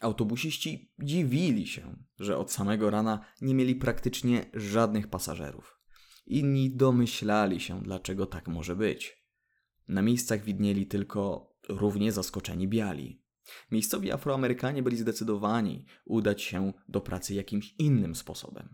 Autobusiści 0.00 0.92
dziwili 0.98 1.66
się, 1.66 1.96
że 2.18 2.38
od 2.38 2.52
samego 2.52 2.90
rana 2.90 3.24
nie 3.40 3.54
mieli 3.54 3.76
praktycznie 3.76 4.50
żadnych 4.54 5.08
pasażerów. 5.08 5.78
Inni 6.26 6.76
domyślali 6.76 7.60
się, 7.60 7.82
dlaczego 7.82 8.26
tak 8.26 8.48
może 8.48 8.76
być. 8.76 9.24
Na 9.88 10.02
miejscach 10.02 10.44
widnieli 10.44 10.86
tylko 10.86 11.52
równie 11.68 12.12
zaskoczeni 12.12 12.68
biali. 12.68 13.22
Miejscowi 13.70 14.12
Afroamerykanie 14.12 14.82
byli 14.82 14.96
zdecydowani 14.96 15.86
udać 16.04 16.42
się 16.42 16.72
do 16.88 17.00
pracy 17.00 17.34
jakimś 17.34 17.74
innym 17.78 18.14
sposobem. 18.14 18.68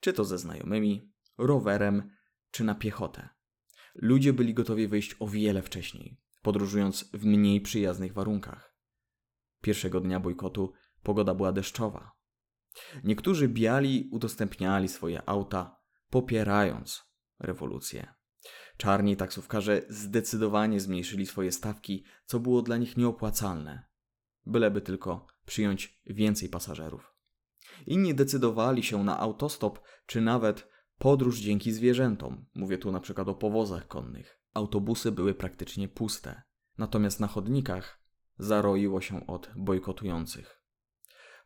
Czy 0.00 0.12
to 0.12 0.24
ze 0.24 0.38
znajomymi, 0.38 1.12
rowerem, 1.38 2.10
czy 2.50 2.64
na 2.64 2.74
piechotę. 2.74 3.28
Ludzie 3.94 4.32
byli 4.32 4.54
gotowi 4.54 4.88
wyjść 4.88 5.16
o 5.20 5.28
wiele 5.28 5.62
wcześniej, 5.62 6.20
podróżując 6.42 7.10
w 7.12 7.24
mniej 7.24 7.60
przyjaznych 7.60 8.12
warunkach. 8.12 8.71
Pierwszego 9.62 10.00
dnia 10.00 10.20
bojkotu 10.20 10.72
pogoda 11.02 11.34
była 11.34 11.52
deszczowa. 11.52 12.12
Niektórzy 13.04 13.48
biali 13.48 14.08
udostępniali 14.12 14.88
swoje 14.88 15.28
auta, 15.28 15.76
popierając 16.10 17.04
rewolucję. 17.38 18.14
Czarni 18.76 19.16
taksówkarze 19.16 19.82
zdecydowanie 19.88 20.80
zmniejszyli 20.80 21.26
swoje 21.26 21.52
stawki, 21.52 22.04
co 22.26 22.40
było 22.40 22.62
dla 22.62 22.76
nich 22.76 22.96
nieopłacalne, 22.96 23.84
byleby 24.46 24.80
tylko 24.80 25.26
przyjąć 25.46 26.00
więcej 26.06 26.48
pasażerów. 26.48 27.14
Inni 27.86 28.14
decydowali 28.14 28.82
się 28.82 29.04
na 29.04 29.18
autostop, 29.18 29.80
czy 30.06 30.20
nawet 30.20 30.68
podróż 30.98 31.40
dzięki 31.40 31.72
zwierzętom. 31.72 32.46
Mówię 32.54 32.78
tu 32.78 32.92
na 32.92 33.00
przykład 33.00 33.28
o 33.28 33.34
powozach 33.34 33.88
konnych. 33.88 34.38
Autobusy 34.54 35.12
były 35.12 35.34
praktycznie 35.34 35.88
puste, 35.88 36.42
natomiast 36.78 37.20
na 37.20 37.26
chodnikach 37.26 38.01
zaroiło 38.38 39.00
się 39.00 39.26
od 39.26 39.50
bojkotujących. 39.56 40.62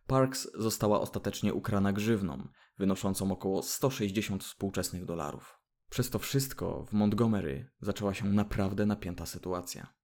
Parks 0.07 0.49
została 0.55 1.01
ostatecznie 1.01 1.55
ukrana 1.55 1.93
grzywną, 1.93 2.49
wynoszącą 2.79 3.33
około 3.33 3.63
160 3.63 4.45
współczesnych 4.45 5.05
dolarów. 5.05 5.61
Przez 5.91 6.11
to 6.11 6.19
wszystko 6.19 6.85
w 6.85 6.93
Montgomery 6.93 7.71
zaczęła 7.81 8.15
się 8.15 8.25
naprawdę 8.25 8.87
napięta 8.87 9.27
sytuacja. 9.27 9.95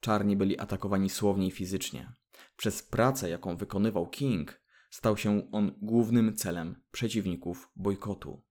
Czarni 0.00 0.36
byli 0.36 0.58
atakowani 0.58 1.10
słownie 1.10 1.46
i 1.46 1.50
fizycznie. 1.50 2.12
Przez 2.56 2.82
pracę, 2.82 3.30
jaką 3.30 3.56
wykonywał 3.56 4.10
King, 4.10 4.60
stał 4.90 5.16
się 5.16 5.50
on 5.52 5.72
głównym 5.82 6.36
celem 6.36 6.82
przeciwników 6.90 7.70
bojkotu. 7.76 8.42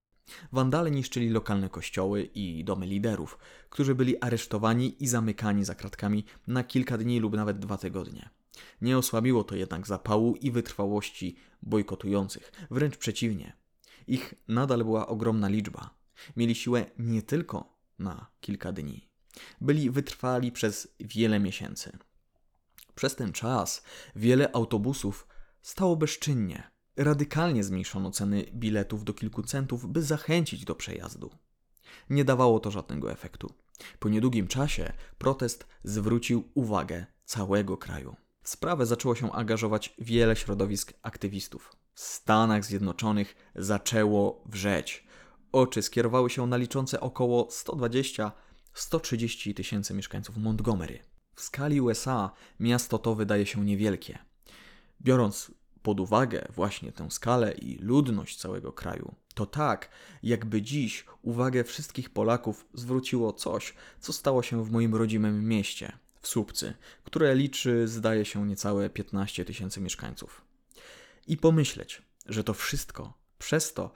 Wandale 0.51 0.91
niszczyli 0.91 1.29
lokalne 1.29 1.69
kościoły 1.69 2.23
i 2.23 2.63
domy 2.63 2.85
liderów, 2.85 3.37
którzy 3.69 3.95
byli 3.95 4.21
aresztowani 4.21 5.03
i 5.03 5.07
zamykani 5.07 5.65
za 5.65 5.75
kratkami 5.75 6.25
na 6.47 6.63
kilka 6.63 6.97
dni 6.97 7.19
lub 7.19 7.33
nawet 7.33 7.59
dwa 7.59 7.77
tygodnie. 7.77 8.29
Nie 8.81 8.97
osłabiło 8.97 9.43
to 9.43 9.55
jednak 9.55 9.87
zapału 9.87 10.35
i 10.35 10.51
wytrwałości 10.51 11.35
bojkotujących, 11.61 12.51
wręcz 12.71 12.97
przeciwnie. 12.97 13.53
Ich 14.07 14.33
nadal 14.47 14.83
była 14.83 15.07
ogromna 15.07 15.47
liczba. 15.47 15.89
Mieli 16.37 16.55
siłę 16.55 16.85
nie 16.99 17.21
tylko 17.21 17.77
na 17.99 18.27
kilka 18.41 18.71
dni. 18.71 19.09
Byli 19.61 19.91
wytrwali 19.91 20.51
przez 20.51 20.87
wiele 20.99 21.39
miesięcy. 21.39 21.97
Przez 22.95 23.15
ten 23.15 23.31
czas 23.31 23.83
wiele 24.15 24.51
autobusów 24.51 25.27
stało 25.61 25.95
bezczynnie 25.95 26.71
radykalnie 26.97 27.63
zmniejszono 27.63 28.11
ceny 28.11 28.45
biletów 28.53 29.03
do 29.03 29.13
kilku 29.13 29.43
centów, 29.43 29.87
by 29.87 30.03
zachęcić 30.03 30.65
do 30.65 30.75
przejazdu. 30.75 31.31
Nie 32.09 32.25
dawało 32.25 32.59
to 32.59 32.71
żadnego 32.71 33.11
efektu. 33.11 33.53
Po 33.99 34.09
niedługim 34.09 34.47
czasie 34.47 34.93
protest 35.17 35.67
zwrócił 35.83 36.49
uwagę 36.53 37.05
całego 37.25 37.77
kraju. 37.77 38.15
W 38.43 38.49
sprawę 38.49 38.85
zaczęło 38.85 39.15
się 39.15 39.31
angażować 39.31 39.93
wiele 39.99 40.35
środowisk 40.35 40.93
aktywistów. 41.01 41.75
W 41.93 41.99
Stanach 41.99 42.65
Zjednoczonych 42.65 43.35
zaczęło 43.55 44.43
wrzeć. 44.45 45.07
Oczy 45.51 45.81
skierowały 45.81 46.29
się 46.29 46.47
na 46.47 46.57
liczące 46.57 46.99
około 46.99 47.47
120-130 48.75 49.53
tysięcy 49.53 49.93
mieszkańców 49.93 50.37
Montgomery. 50.37 50.99
W 51.35 51.41
skali 51.41 51.81
USA 51.81 52.31
miasto 52.59 52.99
to 52.99 53.15
wydaje 53.15 53.45
się 53.45 53.65
niewielkie. 53.65 54.19
Biorąc 55.01 55.51
pod 55.83 55.99
uwagę 55.99 56.47
właśnie 56.55 56.91
tę 56.91 57.11
skalę 57.11 57.51
i 57.51 57.77
ludność 57.77 58.37
całego 58.37 58.71
kraju, 58.71 59.15
To 59.33 59.45
tak, 59.45 59.89
jakby 60.23 60.61
dziś 60.61 61.05
uwagę 61.21 61.63
wszystkich 61.63 62.09
Polaków 62.09 62.65
zwróciło 62.73 63.33
coś, 63.33 63.73
co 63.99 64.13
stało 64.13 64.43
się 64.43 64.63
w 64.63 64.71
moim 64.71 64.95
rodzimym 64.95 65.47
mieście, 65.47 65.91
w 66.21 66.27
Słupcy, 66.27 66.73
które 67.03 67.35
liczy, 67.35 67.87
zdaje 67.87 68.25
się, 68.25 68.47
niecałe 68.47 68.89
15 68.89 69.45
tysięcy 69.45 69.81
mieszkańców. 69.81 70.41
I 71.27 71.37
pomyśleć, 71.37 72.01
że 72.25 72.43
to 72.43 72.53
wszystko 72.53 73.13
przez 73.37 73.73
to, 73.73 73.91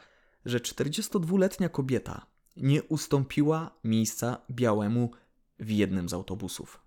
że 0.45 0.59
42-letnia 0.59 1.69
kobieta 1.69 2.25
nie 2.57 2.83
ustąpiła 2.83 3.71
miejsca 3.83 4.41
białemu 4.51 5.11
w 5.59 5.69
jednym 5.69 6.09
z 6.09 6.13
autobusów. 6.13 6.79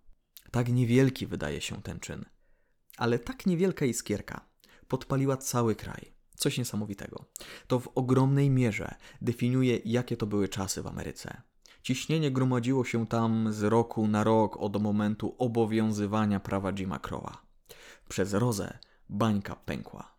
Tak 0.51 0.69
niewielki 0.69 1.27
wydaje 1.27 1.61
się 1.61 1.83
ten 1.83 2.01
czyn, 2.01 2.25
ale 2.97 3.19
tak 3.19 3.47
niewielka 3.47 3.85
iskierka 3.85 4.41
podpaliła 4.89 5.37
cały 5.37 5.75
kraj. 5.75 6.13
Coś 6.37 6.59
niesamowitego. 6.59 7.25
To 7.67 7.81
w 7.81 7.89
ogromnej 7.95 8.51
mierze 8.51 8.95
definiuje, 9.23 9.81
jakie 9.85 10.17
to 10.17 10.27
były 10.27 10.49
czasy 10.49 10.83
w 10.83 10.87
Ameryce. 10.87 11.43
Ciśnienie 11.83 12.31
gromadziło 12.31 12.85
się 12.85 13.07
tam 13.07 13.53
z 13.53 13.63
roku 13.63 14.09
na 14.09 14.25
rok 14.25 14.57
od 14.57 14.83
momentu 14.83 15.35
obowiązywania 15.39 16.41
prawa 16.41 16.73
Jima 16.73 16.99
Crowa. 16.99 17.43
Przez 18.09 18.35
rozę 18.35 18.79
bańka 19.09 19.57
pękła. 19.57 20.17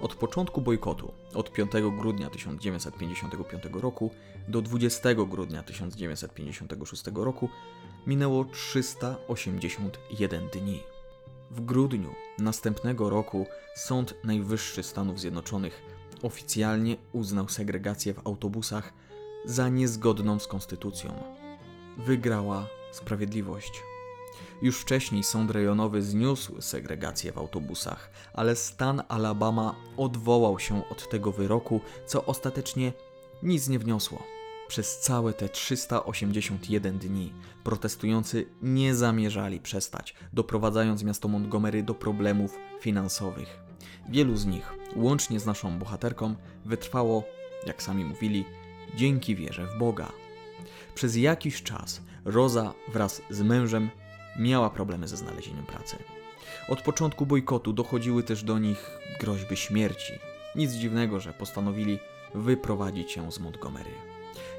Od 0.00 0.14
początku 0.14 0.60
bojkotu, 0.60 1.12
od 1.34 1.52
5 1.52 1.70
grudnia 1.98 2.30
1955 2.30 3.64
roku 3.72 4.10
do 4.48 4.62
20 4.62 5.14
grudnia 5.14 5.62
1956 5.62 7.04
roku, 7.14 7.48
minęło 8.06 8.44
381 8.44 10.48
dni. 10.48 10.82
W 11.50 11.60
grudniu 11.60 12.14
następnego 12.38 13.10
roku 13.10 13.46
Sąd 13.74 14.14
Najwyższy 14.24 14.82
Stanów 14.82 15.20
Zjednoczonych 15.20 15.82
oficjalnie 16.22 16.96
uznał 17.12 17.48
segregację 17.48 18.14
w 18.14 18.26
autobusach 18.26 18.92
za 19.44 19.68
niezgodną 19.68 20.38
z 20.38 20.46
konstytucją. 20.46 21.22
Wygrała 21.96 22.66
sprawiedliwość. 22.92 23.87
Już 24.62 24.80
wcześniej 24.80 25.22
sąd 25.22 25.50
rejonowy 25.50 26.02
zniósł 26.02 26.60
segregację 26.60 27.32
w 27.32 27.38
autobusach, 27.38 28.10
ale 28.32 28.56
stan 28.56 29.02
Alabama 29.08 29.74
odwołał 29.96 30.58
się 30.58 30.88
od 30.90 31.08
tego 31.08 31.32
wyroku, 31.32 31.80
co 32.06 32.24
ostatecznie 32.24 32.92
nic 33.42 33.68
nie 33.68 33.78
wniosło. 33.78 34.22
Przez 34.68 34.98
całe 34.98 35.32
te 35.32 35.48
381 35.48 36.98
dni 36.98 37.32
protestujący 37.64 38.46
nie 38.62 38.94
zamierzali 38.94 39.60
przestać, 39.60 40.14
doprowadzając 40.32 41.02
miasto 41.02 41.28
Montgomery 41.28 41.82
do 41.82 41.94
problemów 41.94 42.58
finansowych. 42.80 43.58
Wielu 44.08 44.36
z 44.36 44.46
nich, 44.46 44.74
łącznie 44.96 45.40
z 45.40 45.46
naszą 45.46 45.78
bohaterką, 45.78 46.34
wytrwało, 46.64 47.24
jak 47.66 47.82
sami 47.82 48.04
mówili, 48.04 48.44
dzięki 48.96 49.36
wierze 49.36 49.66
w 49.66 49.78
Boga. 49.78 50.12
Przez 50.94 51.16
jakiś 51.16 51.62
czas 51.62 52.02
Roza 52.24 52.74
wraz 52.88 53.22
z 53.30 53.42
mężem 53.42 53.90
miała 54.38 54.70
problemy 54.70 55.08
ze 55.08 55.16
znalezieniem 55.16 55.66
pracy. 55.66 55.96
Od 56.68 56.82
początku 56.82 57.26
bojkotu 57.26 57.72
dochodziły 57.72 58.22
też 58.22 58.44
do 58.44 58.58
nich 58.58 58.90
groźby 59.20 59.56
śmierci. 59.56 60.12
Nic 60.54 60.72
dziwnego, 60.72 61.20
że 61.20 61.32
postanowili 61.32 61.98
wyprowadzić 62.34 63.12
się 63.12 63.32
z 63.32 63.38
Montgomery. 63.38 63.90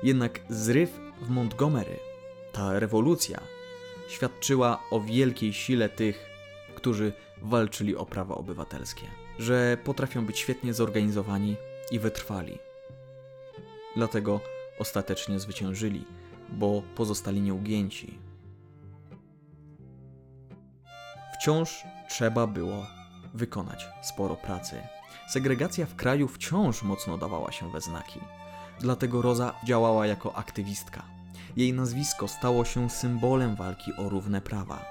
Jednak 0.03 0.39
zryw 0.49 0.99
w 1.21 1.29
Montgomery, 1.29 1.99
ta 2.51 2.79
rewolucja, 2.79 3.39
świadczyła 4.07 4.83
o 4.91 5.01
wielkiej 5.01 5.53
sile 5.53 5.89
tych, 5.89 6.29
którzy 6.75 7.13
walczyli 7.41 7.95
o 7.95 8.05
prawa 8.05 8.35
obywatelskie, 8.35 9.07
że 9.39 9.77
potrafią 9.83 10.25
być 10.25 10.39
świetnie 10.39 10.73
zorganizowani 10.73 11.55
i 11.91 11.99
wytrwali. 11.99 12.59
Dlatego 13.95 14.39
ostatecznie 14.79 15.39
zwyciężyli, 15.39 16.05
bo 16.49 16.83
pozostali 16.95 17.41
nieugięci, 17.41 18.19
Wciąż 21.39 21.83
trzeba 22.09 22.47
było 22.47 22.85
wykonać 23.33 23.87
sporo 24.01 24.35
pracy. 24.35 24.81
Segregacja 25.29 25.85
w 25.85 25.95
kraju 25.95 26.27
wciąż 26.27 26.83
mocno 26.83 27.17
dawała 27.17 27.51
się 27.51 27.71
we 27.71 27.81
znaki. 27.81 28.19
Dlatego 28.79 29.21
Roza 29.21 29.53
działała 29.63 30.07
jako 30.07 30.35
aktywistka. 30.35 31.03
Jej 31.55 31.73
nazwisko 31.73 32.27
stało 32.27 32.65
się 32.65 32.89
symbolem 32.89 33.55
walki 33.55 33.91
o 33.97 34.09
równe 34.09 34.41
prawa. 34.41 34.85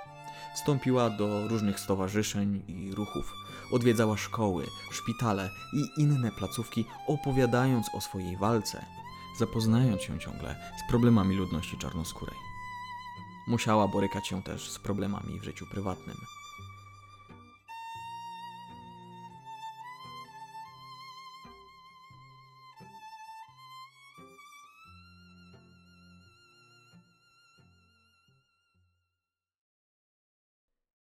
Wstąpiła 0.55 1.11
do 1.11 1.49
różnych 1.49 1.81
stowarzyszeń 1.81 2.63
i 2.69 2.95
ruchów, 2.95 3.33
odwiedzała 3.73 4.17
szkoły, 4.17 4.67
szpitale 4.91 5.51
i 5.75 6.03
inne 6.03 6.31
placówki, 6.31 6.85
opowiadając 7.07 7.95
o 7.95 8.01
swojej 8.01 8.37
walce, 8.37 8.85
zapoznając 9.39 10.03
się 10.03 10.19
ciągle 10.19 10.57
z 10.79 10.91
problemami 10.91 11.37
ludności 11.37 11.79
czarnoskórej. 11.79 12.37
Musiała 13.49 13.89
borykać 13.89 14.29
się 14.29 14.43
też 14.43 14.71
z 14.71 14.79
problemami 14.79 15.41
w 15.41 15.45
życiu 15.45 15.67
prywatnym. 15.67 16.17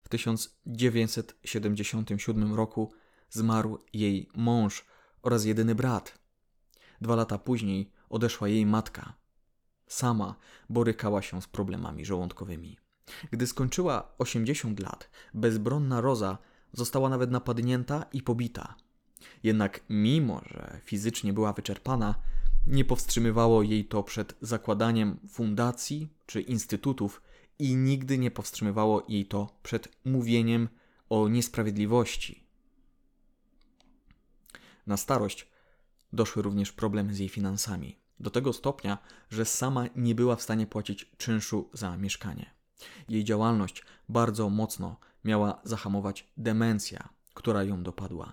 W 0.06 0.08
1977 0.08 2.54
roku 2.54 2.92
zmarł 3.30 3.78
jej 3.92 4.28
mąż 4.34 4.84
oraz 5.22 5.44
jedyny 5.44 5.74
brat. 5.74 6.18
Dwa 7.00 7.16
lata 7.16 7.38
później 7.38 7.90
odeszła 8.08 8.48
jej 8.48 8.66
matka. 8.66 9.14
Sama 9.86 10.34
borykała 10.68 11.22
się 11.22 11.42
z 11.42 11.46
problemami 11.46 12.04
żołądkowymi. 12.04 12.76
Gdy 13.30 13.46
skończyła 13.46 14.12
80 14.18 14.80
lat, 14.80 15.10
bezbronna 15.34 16.00
Roza 16.00 16.38
została 16.72 17.08
nawet 17.08 17.30
napadnięta 17.30 18.04
i 18.12 18.22
pobita. 18.22 18.74
Jednak 19.42 19.80
mimo, 19.88 20.40
że 20.44 20.80
fizycznie 20.84 21.32
była 21.32 21.52
wyczerpana, 21.52 22.14
nie 22.66 22.84
powstrzymywało 22.84 23.62
jej 23.62 23.84
to 23.84 24.02
przed 24.02 24.34
zakładaniem 24.40 25.16
fundacji 25.28 26.08
czy 26.26 26.40
instytutów, 26.40 27.22
i 27.58 27.76
nigdy 27.76 28.18
nie 28.18 28.30
powstrzymywało 28.30 29.04
jej 29.08 29.26
to 29.26 29.58
przed 29.62 29.88
mówieniem 30.04 30.68
o 31.08 31.28
niesprawiedliwości. 31.28 32.46
Na 34.86 34.96
starość 34.96 35.48
doszły 36.12 36.42
również 36.42 36.72
problemy 36.72 37.14
z 37.14 37.18
jej 37.18 37.28
finansami, 37.28 37.98
do 38.20 38.30
tego 38.30 38.52
stopnia, 38.52 38.98
że 39.30 39.44
sama 39.44 39.84
nie 39.96 40.14
była 40.14 40.36
w 40.36 40.42
stanie 40.42 40.66
płacić 40.66 41.10
czynszu 41.16 41.70
za 41.72 41.96
mieszkanie. 41.96 42.50
Jej 43.08 43.24
działalność 43.24 43.84
bardzo 44.08 44.50
mocno 44.50 44.96
miała 45.24 45.60
zahamować 45.64 46.32
demencja, 46.36 47.08
która 47.34 47.64
ją 47.64 47.82
dopadła. 47.82 48.32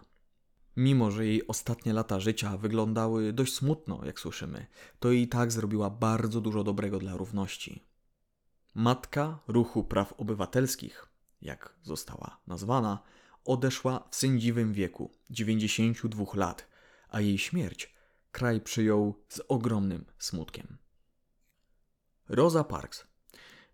Mimo, 0.78 1.12
że 1.12 1.26
jej 1.26 1.48
ostatnie 1.48 1.94
lata 1.94 2.20
życia 2.20 2.58
wyglądały 2.58 3.34
dość 3.34 3.54
smutno, 3.54 4.06
jak 4.06 4.20
słyszymy, 4.20 4.66
to 5.00 5.12
i 5.12 5.28
tak 5.28 5.52
zrobiła 5.52 5.90
bardzo 5.90 6.42
dużo 6.42 6.64
dobrego 6.64 7.00
dla 7.00 7.18
równości. 7.18 7.84
Matka 8.76 9.40
ruchu 9.48 9.84
praw 9.84 10.14
obywatelskich, 10.14 11.08
jak 11.42 11.76
została 11.84 12.40
nazwana, 12.48 13.04
odeszła 13.46 14.08
w 14.12 14.16
sędziwym 14.16 14.74
wieku 14.74 15.12
92 15.30 16.26
lat, 16.34 16.68
a 17.10 17.22
jej 17.22 17.38
śmierć 17.38 17.94
kraj 18.32 18.62
przyjął 18.62 19.24
z 19.30 19.42
ogromnym 19.48 20.06
smutkiem. 20.18 20.78
Rosa 22.30 22.64
Parks, 22.64 23.08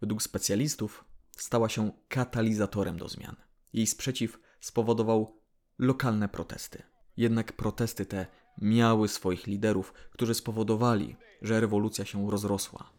według 0.02 0.24
specjalistów, 0.24 1.06
stała 1.38 1.70
się 1.70 1.92
katalizatorem 2.08 2.98
do 2.98 3.08
zmian. 3.08 3.36
Jej 3.74 3.88
sprzeciw 3.88 4.40
spowodował 4.60 5.40
lokalne 5.78 6.30
protesty. 6.30 6.84
Jednak 7.18 7.54
protesty 7.54 8.06
te 8.06 8.28
miały 8.62 9.08
swoich 9.08 9.48
liderów, 9.48 9.94
którzy 10.12 10.34
spowodowali, 10.34 11.16
że 11.42 11.60
rewolucja 11.60 12.06
się 12.06 12.32
rozrosła. 12.32 12.90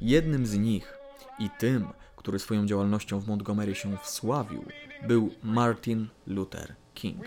Jednym 0.00 0.46
z 0.46 0.58
nich 0.58 0.99
i 1.40 1.50
tym, 1.50 1.88
który 2.16 2.38
swoją 2.38 2.66
działalnością 2.66 3.20
w 3.20 3.28
Montgomery 3.28 3.74
się 3.74 3.98
wsławił, 3.98 4.64
był 5.08 5.34
Martin 5.42 6.08
Luther 6.26 6.74
King. 6.94 7.24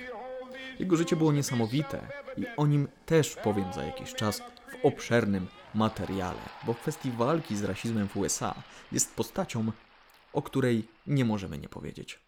Jego 0.79 0.95
życie 0.95 1.15
było 1.15 1.31
niesamowite 1.31 2.07
i 2.37 2.45
o 2.57 2.67
nim 2.67 2.87
też 3.05 3.35
powiem 3.35 3.73
za 3.73 3.83
jakiś 3.83 4.13
czas 4.13 4.39
w 4.39 4.85
obszernym 4.85 5.47
materiale, 5.75 6.41
bo 6.65 6.73
w 6.73 6.79
kwestii 6.79 7.11
walki 7.11 7.55
z 7.55 7.63
rasizmem 7.63 8.07
w 8.07 8.17
USA 8.17 8.63
jest 8.91 9.15
postacią, 9.15 9.71
o 10.33 10.41
której 10.41 10.87
nie 11.07 11.25
możemy 11.25 11.57
nie 11.57 11.69
powiedzieć. 11.69 12.19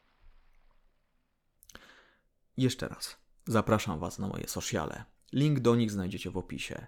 Jeszcze 2.58 2.88
raz 2.88 3.18
zapraszam 3.46 4.00
Was 4.00 4.20
na 4.20 4.28
moje 4.28 4.48
sociale. 4.48 5.04
Link 5.34 5.60
do 5.60 5.76
nich 5.76 5.92
znajdziecie 5.92 6.32
w 6.32 6.38
opisie. 6.38 6.88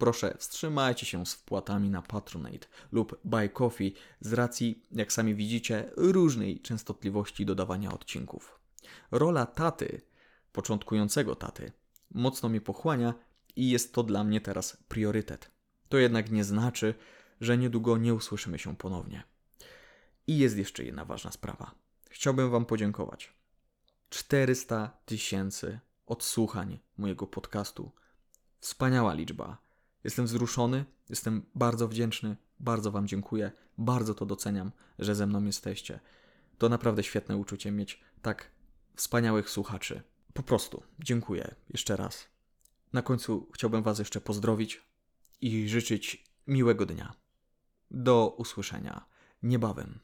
Proszę, 0.00 0.34
wstrzymajcie 0.38 1.06
się 1.06 1.26
z 1.26 1.34
wpłatami 1.34 1.90
na 1.90 2.02
Patronate 2.02 2.66
lub 2.92 3.20
Buy 3.24 3.48
Coffee 3.48 3.94
z 4.20 4.32
racji, 4.32 4.86
jak 4.92 5.12
sami 5.12 5.34
widzicie, 5.34 5.90
różnej 5.96 6.60
częstotliwości 6.60 7.46
dodawania 7.46 7.92
odcinków. 7.92 8.58
Rola 9.10 9.46
taty, 9.46 10.00
początkującego 10.52 11.34
taty, 11.34 11.72
mocno 12.10 12.48
mnie 12.48 12.60
pochłania 12.60 13.14
i 13.56 13.70
jest 13.70 13.94
to 13.94 14.02
dla 14.02 14.24
mnie 14.24 14.40
teraz 14.40 14.76
priorytet. 14.88 15.50
To 15.88 15.98
jednak 15.98 16.30
nie 16.30 16.44
znaczy, 16.44 16.94
że 17.40 17.58
niedługo 17.58 17.98
nie 17.98 18.14
usłyszymy 18.14 18.58
się 18.58 18.76
ponownie. 18.76 19.22
I 20.26 20.38
jest 20.38 20.56
jeszcze 20.56 20.84
jedna 20.84 21.04
ważna 21.04 21.32
sprawa. 21.32 21.74
Chciałbym 22.10 22.50
Wam 22.50 22.66
podziękować. 22.66 23.32
400 24.10 24.90
tysięcy 25.04 25.80
odsłuchań 26.06 26.78
mojego 26.98 27.26
podcastu. 27.26 27.90
Wspaniała 28.58 29.14
liczba. 29.14 29.69
Jestem 30.04 30.24
wzruszony, 30.24 30.84
jestem 31.08 31.42
bardzo 31.54 31.88
wdzięczny, 31.88 32.36
bardzo 32.60 32.90
Wam 32.90 33.06
dziękuję, 33.06 33.52
bardzo 33.78 34.14
to 34.14 34.26
doceniam, 34.26 34.72
że 34.98 35.14
ze 35.14 35.26
mną 35.26 35.44
jesteście. 35.44 36.00
To 36.58 36.68
naprawdę 36.68 37.02
świetne 37.02 37.36
uczucie 37.36 37.70
mieć 37.70 38.00
tak 38.22 38.50
wspaniałych 38.96 39.50
słuchaczy. 39.50 40.02
Po 40.32 40.42
prostu 40.42 40.82
dziękuję 40.98 41.54
jeszcze 41.70 41.96
raz. 41.96 42.28
Na 42.92 43.02
końcu 43.02 43.48
chciałbym 43.54 43.82
Was 43.82 43.98
jeszcze 43.98 44.20
pozdrowić 44.20 44.82
i 45.40 45.68
życzyć 45.68 46.24
miłego 46.46 46.86
dnia. 46.86 47.14
Do 47.90 48.34
usłyszenia 48.38 49.04
niebawem. 49.42 49.98